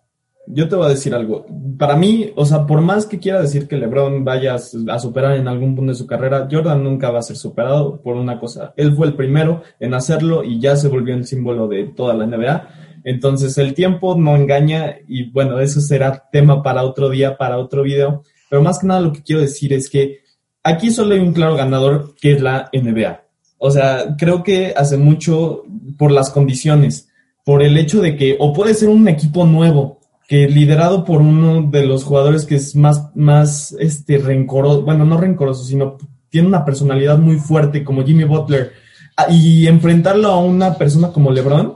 yo 0.47 0.69
te 0.69 0.77
voy 0.77 0.85
a 0.85 0.89
decir 0.89 1.13
algo. 1.13 1.45
Para 1.77 1.97
mí, 1.97 2.31
o 2.37 2.45
sea, 2.45 2.65
por 2.65 2.79
más 2.79 3.05
que 3.05 3.19
quiera 3.19 3.41
decir 3.41 3.67
que 3.67 3.75
LeBron 3.75 4.23
vaya 4.23 4.53
a 4.53 4.93
a 4.95 4.99
superar 4.99 5.35
en 5.35 5.49
algún 5.49 5.75
punto 5.75 5.91
de 5.91 5.97
su 5.97 6.07
carrera, 6.07 6.47
Jordan 6.49 6.85
nunca 6.85 7.11
va 7.11 7.19
a 7.19 7.23
ser 7.23 7.35
superado 7.35 8.01
por 8.01 8.15
una 8.15 8.39
cosa. 8.39 8.73
Él 8.77 8.93
fue 8.93 9.07
el 9.07 9.15
primero 9.15 9.61
en 9.77 9.93
hacerlo 9.93 10.45
y 10.45 10.61
ya 10.61 10.77
se 10.77 10.87
volvió 10.87 11.15
el 11.15 11.25
símbolo 11.25 11.67
de 11.67 11.83
toda 11.87 12.13
la 12.13 12.25
NBA. 12.25 12.88
Entonces 13.03 13.57
el 13.57 13.73
tiempo 13.73 14.15
no 14.15 14.35
engaña 14.35 14.95
y 15.07 15.29
bueno, 15.31 15.59
eso 15.59 15.81
será 15.81 16.29
tema 16.31 16.63
para 16.63 16.83
otro 16.83 17.09
día, 17.09 17.37
para 17.37 17.57
otro 17.57 17.83
video. 17.83 18.23
Pero 18.49 18.61
más 18.61 18.79
que 18.79 18.87
nada 18.87 19.01
lo 19.01 19.13
que 19.13 19.23
quiero 19.23 19.41
decir 19.41 19.73
es 19.73 19.89
que 19.89 20.19
aquí 20.63 20.91
solo 20.91 21.13
hay 21.13 21.19
un 21.19 21.33
claro 21.33 21.55
ganador 21.55 22.15
que 22.19 22.33
es 22.33 22.41
la 22.41 22.69
NBA. 22.73 23.21
O 23.57 23.71
sea, 23.71 24.15
creo 24.17 24.43
que 24.43 24.73
hace 24.75 24.97
mucho 24.97 25.63
por 25.97 26.11
las 26.11 26.29
condiciones, 26.29 27.09
por 27.45 27.61
el 27.61 27.77
hecho 27.77 28.01
de 28.01 28.15
que 28.15 28.37
o 28.39 28.53
puede 28.53 28.73
ser 28.73 28.89
un 28.89 29.07
equipo 29.07 29.45
nuevo, 29.45 29.99
que 30.27 30.47
liderado 30.47 31.03
por 31.05 31.21
uno 31.21 31.63
de 31.63 31.85
los 31.85 32.03
jugadores 32.03 32.45
que 32.45 32.55
es 32.55 32.75
más, 32.75 33.09
más 33.15 33.75
este, 33.79 34.19
rencoroso, 34.19 34.83
bueno, 34.83 35.03
no 35.03 35.17
rencoroso, 35.17 35.63
sino 35.63 35.97
tiene 36.29 36.47
una 36.47 36.63
personalidad 36.63 37.17
muy 37.17 37.37
fuerte 37.37 37.83
como 37.83 38.05
Jimmy 38.05 38.25
Butler, 38.25 38.73
ah, 39.17 39.25
y 39.29 39.67
enfrentarlo 39.67 40.29
a 40.29 40.39
una 40.39 40.75
persona 40.75 41.11
como 41.11 41.31
LeBron, 41.31 41.73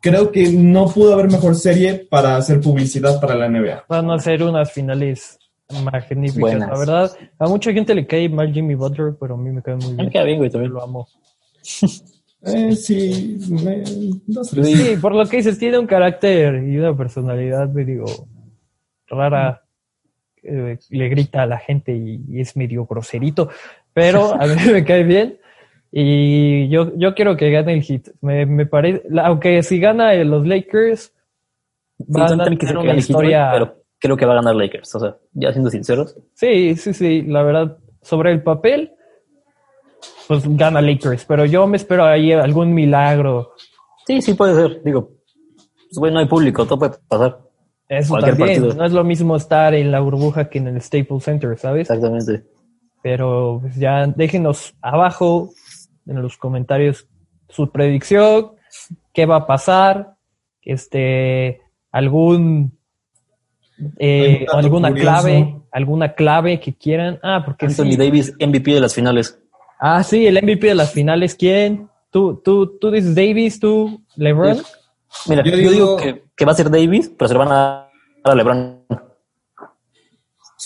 creo 0.00 0.30
que 0.32 0.50
no 0.52 0.86
pudo 0.88 1.14
haber 1.14 1.30
mejor 1.30 1.54
serie 1.54 2.06
para 2.10 2.36
hacer 2.36 2.60
publicidad 2.60 3.20
para 3.20 3.34
la 3.34 3.48
NBA. 3.48 3.84
van 3.88 4.10
a 4.10 4.18
ser 4.18 4.42
unas 4.42 4.70
finales 4.72 5.38
magníficas, 5.82 6.40
Buenas. 6.40 6.70
la 6.70 6.78
verdad. 6.78 7.10
A 7.38 7.48
mucha 7.48 7.72
gente 7.72 7.94
le 7.94 8.06
cae 8.06 8.28
mal 8.28 8.52
Jimmy 8.52 8.74
Butler, 8.74 9.14
pero 9.20 9.34
a 9.34 9.38
mí 9.38 9.50
me 9.50 9.62
cae 9.62 9.74
muy 9.76 9.84
A 9.86 9.88
mí 9.88 9.94
bien. 9.96 10.06
Me 10.06 10.12
queda 10.12 10.22
bien, 10.24 10.38
güey, 10.38 10.50
también. 10.50 10.72
Lo 10.72 10.82
amo. 10.82 11.08
Eh, 12.42 12.76
sí, 12.76 13.38
me- 13.50 13.82
dos, 14.26 14.50
tres. 14.50 14.66
Sí, 14.68 14.96
por 15.00 15.14
lo 15.14 15.26
que 15.26 15.38
dices, 15.38 15.58
tiene 15.58 15.78
un 15.78 15.86
carácter 15.86 16.62
y 16.62 16.78
una 16.78 16.96
personalidad, 16.96 17.68
me 17.68 17.84
digo, 17.84 18.06
rara. 19.08 19.62
eh, 20.42 20.78
le 20.90 21.08
grita 21.08 21.42
a 21.42 21.46
la 21.46 21.58
gente 21.58 21.92
y, 21.96 22.20
y 22.28 22.40
es 22.40 22.56
medio 22.56 22.86
groserito, 22.86 23.48
pero 23.92 24.32
a 24.40 24.46
mí 24.46 24.54
me 24.72 24.84
cae 24.84 25.02
bien. 25.02 25.38
Y 25.92 26.68
yo, 26.68 26.92
yo 26.96 27.14
quiero 27.14 27.36
que 27.36 27.50
gane 27.50 27.72
el 27.74 27.82
hit. 27.82 28.08
Me, 28.20 28.44
me 28.46 28.66
parece, 28.66 29.02
aunque 29.22 29.62
si 29.62 29.78
gana 29.80 30.12
los 30.24 30.46
Lakers, 30.46 31.12
Sí, 31.98 32.04
van 32.08 32.24
a 32.24 32.26
también 32.28 32.58
tener 32.58 32.74
que 32.74 32.80
una 32.80 32.92
Heat, 32.92 32.98
historia. 32.98 33.48
pero 33.54 33.76
creo 33.98 34.16
que 34.18 34.26
va 34.26 34.32
a 34.32 34.36
ganar 34.36 34.54
Lakers. 34.54 34.94
O 34.96 35.00
sea, 35.00 35.16
ya 35.32 35.50
siendo 35.52 35.70
sinceros. 35.70 36.14
Sí, 36.34 36.76
sí, 36.76 36.92
sí, 36.92 37.22
la 37.22 37.42
verdad, 37.42 37.78
sobre 38.02 38.32
el 38.32 38.42
papel, 38.42 38.92
pues 40.28 40.42
gana 40.56 40.82
Lakers, 40.82 41.24
pero 41.24 41.46
yo 41.46 41.66
me 41.66 41.78
espero 41.78 42.04
ahí 42.04 42.32
algún 42.32 42.74
milagro. 42.74 43.52
Sí, 44.06 44.20
sí 44.20 44.34
puede 44.34 44.54
ser. 44.54 44.82
Digo, 44.84 45.10
pues, 45.88 45.96
güey, 45.98 46.12
no 46.12 46.18
hay 46.18 46.26
público, 46.26 46.66
todo 46.66 46.78
puede 46.80 46.92
pasar. 47.08 47.38
Eso 47.88 48.10
Cualquier 48.10 48.36
también, 48.36 48.60
partido. 48.62 48.74
no 48.78 48.84
es 48.84 48.92
lo 48.92 49.04
mismo 49.04 49.36
estar 49.36 49.72
en 49.74 49.90
la 49.92 50.00
burbuja 50.00 50.50
que 50.50 50.58
en 50.58 50.66
el 50.66 50.80
Staples 50.82 51.22
Center, 51.24 51.56
¿sabes? 51.56 51.88
Exactamente. 51.88 52.44
Pero 53.02 53.60
pues, 53.62 53.76
ya 53.76 54.06
déjenos 54.08 54.74
abajo 54.82 55.50
en 56.06 56.22
los 56.22 56.36
comentarios 56.36 57.06
su 57.48 57.70
predicción, 57.70 58.52
qué 59.12 59.26
va 59.26 59.36
a 59.36 59.46
pasar, 59.46 60.14
este, 60.62 61.60
algún, 61.92 62.76
eh, 63.98 64.46
¿Algún 64.48 64.48
dato 64.48 64.58
alguna 64.58 64.88
curioso? 64.88 65.10
clave, 65.10 65.56
alguna 65.70 66.14
clave 66.14 66.60
que 66.60 66.74
quieran. 66.74 67.18
Ah, 67.22 67.42
porque 67.44 67.66
Anthony 67.66 67.92
sí. 67.92 67.96
Davis, 67.96 68.34
MVP 68.40 68.72
de 68.74 68.80
las 68.80 68.94
finales. 68.94 69.38
Ah, 69.78 70.02
sí, 70.02 70.26
el 70.26 70.42
MVP 70.42 70.66
de 70.68 70.74
las 70.74 70.92
finales, 70.92 71.34
¿quién? 71.34 71.88
Tú, 72.10 72.40
tú, 72.42 72.78
tú 72.78 72.90
dices 72.90 73.14
Davis, 73.14 73.60
tú, 73.60 74.02
LeBron. 74.16 74.58
Mira, 75.28 75.42
Yo 75.44 75.50
yo, 75.52 75.56
digo- 75.56 75.70
digo 75.70 75.96
que, 75.98 76.22
que 76.34 76.44
va 76.44 76.52
a 76.52 76.54
ser 76.54 76.70
Davis, 76.70 77.10
pero 77.16 77.28
se 77.28 77.34
lo 77.34 77.40
van 77.40 77.52
a 77.52 77.88
dar 78.24 78.32
a 78.32 78.34
LeBron. 78.34 78.80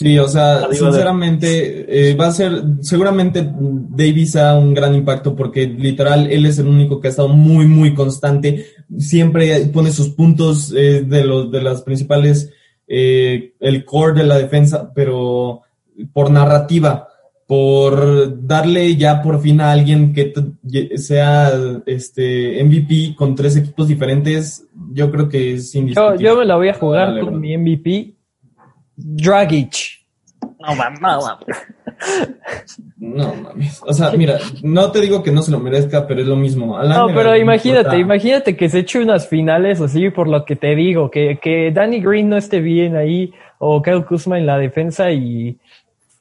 Sí, 0.01 0.19
o 0.19 0.27
sea, 0.29 0.61
Arriba 0.61 0.73
sinceramente, 0.73 2.11
eh, 2.11 2.15
va 2.15 2.29
a 2.29 2.33
ser, 2.33 2.53
seguramente 2.81 3.47
Davis 3.55 4.35
ha 4.35 4.57
un 4.59 4.73
gran 4.73 4.95
impacto 4.95 5.37
porque 5.37 5.67
literal 5.67 6.27
él 6.31 6.47
es 6.47 6.59
el 6.59 6.69
único 6.69 6.99
que 6.99 7.09
ha 7.09 7.11
estado 7.11 7.29
muy, 7.29 7.67
muy 7.67 7.93
constante, 7.93 8.65
siempre 8.97 9.61
pone 9.67 9.91
sus 9.93 10.09
puntos 10.09 10.73
eh, 10.75 11.03
de 11.07 11.25
los 11.27 11.51
de 11.51 11.61
las 11.61 11.83
principales, 11.83 12.51
eh, 12.89 13.53
el 13.61 13.85
core 13.85 14.15
de 14.15 14.25
la 14.25 14.39
defensa, 14.39 14.91
pero 14.95 15.61
por 16.15 16.31
narrativa, 16.31 17.07
por 17.47 18.47
darle 18.47 18.97
ya 18.97 19.21
por 19.21 19.39
fin 19.43 19.61
a 19.61 19.71
alguien 19.71 20.15
que 20.15 20.33
sea 20.97 21.53
este 21.85 22.65
MVP 22.65 23.15
con 23.15 23.35
tres 23.35 23.55
equipos 23.57 23.87
diferentes, 23.87 24.67
yo 24.95 25.11
creo 25.11 25.29
que 25.29 25.53
es 25.57 25.75
Yo, 25.75 25.81
indiscutible. 25.81 26.25
yo 26.25 26.39
me 26.39 26.47
la 26.47 26.57
voy 26.57 26.69
a 26.71 26.75
jugar 26.75 27.09
Dale, 27.09 27.21
con 27.21 27.31
bro. 27.33 27.39
mi 27.41 27.55
MVP, 27.59 28.15
Dragic. 28.97 29.90
No, 30.61 30.75
mames, 30.75 31.01
no, 31.01 31.21
mames. 31.23 31.47
No 32.99 33.35
mames. 33.35 33.81
O 33.87 33.93
sea, 33.95 34.11
mira, 34.13 34.39
no 34.63 34.91
te 34.93 35.01
digo 35.01 35.23
que 35.23 35.33
no 35.33 35.41
se 35.43 35.51
lo 35.51 35.59
merezca, 35.59 36.07
pero 36.07 36.21
es 36.21 36.27
lo 36.27 36.37
mismo. 36.37 36.79
No, 36.85 37.07
pero 37.15 37.35
imagínate, 37.37 37.81
importa. 37.81 37.99
imagínate 37.99 38.57
que 38.57 38.69
se 38.69 38.81
eche 38.81 39.01
unas 39.03 39.27
finales 39.27 39.81
así 39.81 40.11
por 40.11 40.29
lo 40.29 40.45
que 40.45 40.57
te 40.57 40.75
digo, 40.75 41.11
que, 41.11 41.39
que 41.41 41.71
Danny 41.73 42.01
Green 42.01 42.29
no 42.29 42.37
esté 42.37 42.61
bien 42.61 42.97
ahí, 42.97 43.33
o 43.59 43.81
Kyle 43.83 44.05
Kuzma 44.05 44.39
en 44.39 44.45
la 44.47 44.59
defensa 44.59 45.11
y 45.11 45.57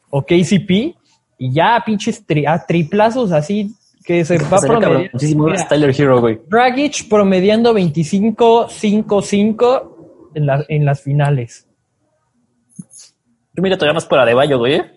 o 0.09 0.21
KCP 0.23 0.95
y 1.37 1.53
ya 1.53 1.81
pinches 1.85 2.25
tri- 2.27 2.47
a 2.47 2.65
triplazos 2.65 3.31
así 3.31 3.71
que 4.03 4.25
se 4.25 4.37
va 4.39 4.59
promediar. 4.59 4.81
cabroncísimo 5.03 5.45
Mira, 5.45 5.67
Tyler 5.67 5.93
Hero, 5.97 6.19
güey. 6.19 6.39
Dragic 6.49 7.07
promediando 7.09 7.73
25-5-5 7.73 10.31
en, 10.35 10.45
la- 10.45 10.65
en 10.67 10.83
las 10.85 11.01
finales. 11.01 11.65
Mira 13.61 13.77
todavía 13.77 13.93
más 13.93 14.05
por 14.05 14.19
Adebayo, 14.19 14.57
güey. 14.57 14.75
¿eh? 14.75 14.91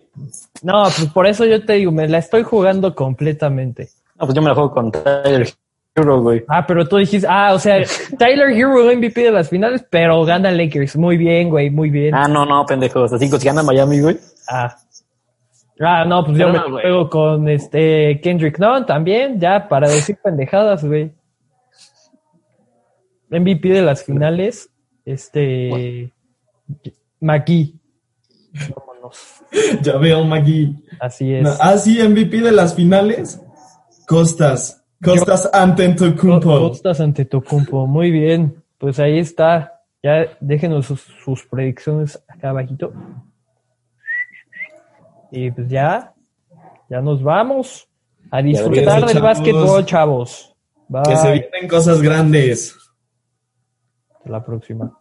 No, 0.63 0.83
pues 0.85 1.07
por 1.13 1.27
eso 1.27 1.45
yo 1.45 1.65
te 1.65 1.75
digo, 1.75 1.93
me 1.93 2.09
la 2.09 2.19
estoy 2.19 2.43
jugando 2.43 2.95
completamente. 2.95 3.89
No, 4.19 4.27
pues 4.27 4.35
yo 4.35 4.43
me 4.43 4.49
la 4.49 4.55
juego 4.55 4.71
con 4.71 4.93
Tyler 4.93 5.49
Hero, 5.95 6.23
güey. 6.23 6.45
Ah, 6.49 6.67
pero 6.67 6.87
tú 6.87 6.97
dijiste, 6.97 7.27
ah, 7.29 7.53
o 7.55 7.59
sea, 7.59 7.83
Tyler 8.19 8.51
Hero 8.51 8.85
MVP 8.95 9.21
de 9.23 9.33
las 9.33 9.49
finales, 9.49 9.85
pero 9.89 10.25
gana 10.25 10.51
Lakers. 10.51 10.97
Muy 10.97 11.17
bien, 11.17 11.51
güey, 11.51 11.71
muy 11.71 11.91
bien. 11.91 12.15
Ah, 12.15 12.29
no, 12.29 12.45
no, 12.45 12.65
pendejos. 12.67 13.13
Así 13.13 13.31
que 13.31 13.39
si 13.39 13.47
gana 13.47 13.63
Miami, 13.63 14.01
güey. 14.01 14.19
Ah. 14.49 14.77
Ah, 15.81 16.05
no, 16.05 16.25
pues 16.25 16.39
yo 16.39 16.49
me 16.49 16.59
güey. 16.59 16.83
juego 16.83 17.11
con 17.11 17.49
este 17.49 18.21
Kendrick 18.23 18.59
Nunn 18.59 18.87
también, 18.87 19.41
ya 19.41 19.69
para 19.69 19.89
decir 19.89 20.17
pendejadas, 20.23 20.85
güey. 20.85 21.13
MVP 23.31 23.69
de 23.71 23.83
las 23.83 24.05
finales, 24.05 24.71
este 25.05 26.13
McGee. 27.21 27.82
Vámonos. 28.53 29.43
Ya 29.83 29.97
veo, 29.97 30.25
Maggie. 30.25 30.75
Así 31.01 31.35
es. 31.35 31.43
No, 31.43 31.51
ah, 31.61 31.77
sí, 31.77 32.03
MVP 32.03 32.41
de 32.41 32.53
las 32.53 32.75
finales. 32.75 33.41
Costas. 34.07 34.83
Costas 35.03 35.51
Antetokounmpo. 35.53 36.69
Costas 36.69 37.01
ante 37.01 37.25
Tocumpo. 37.25 37.87
Muy 37.87 38.11
bien. 38.11 38.63
Pues 38.79 38.99
ahí 38.99 39.19
está. 39.19 39.81
Ya 40.03 40.27
déjenos 40.41 40.87
sus, 40.87 41.01
sus 41.25 41.45
predicciones 41.47 42.23
acá 42.29 42.51
abajito. 42.51 42.93
Y 45.31 45.51
pues 45.51 45.69
ya, 45.69 46.13
ya 46.91 47.01
nos 47.01 47.23
vamos 47.23 47.89
a 48.31 48.43
disfrutar 48.43 49.01
del 49.01 49.15
chavos. 49.15 49.23
básquetbol, 49.23 49.87
chavos. 49.87 50.57
Bye. 50.89 51.03
Que 51.05 51.17
se 51.17 51.33
vienen 51.33 51.69
cosas 51.69 52.03
grandes. 52.03 52.77
Hasta 54.15 54.31
la 54.31 54.45
próxima. 54.45 54.99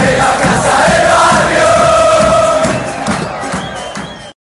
해라 0.00 0.29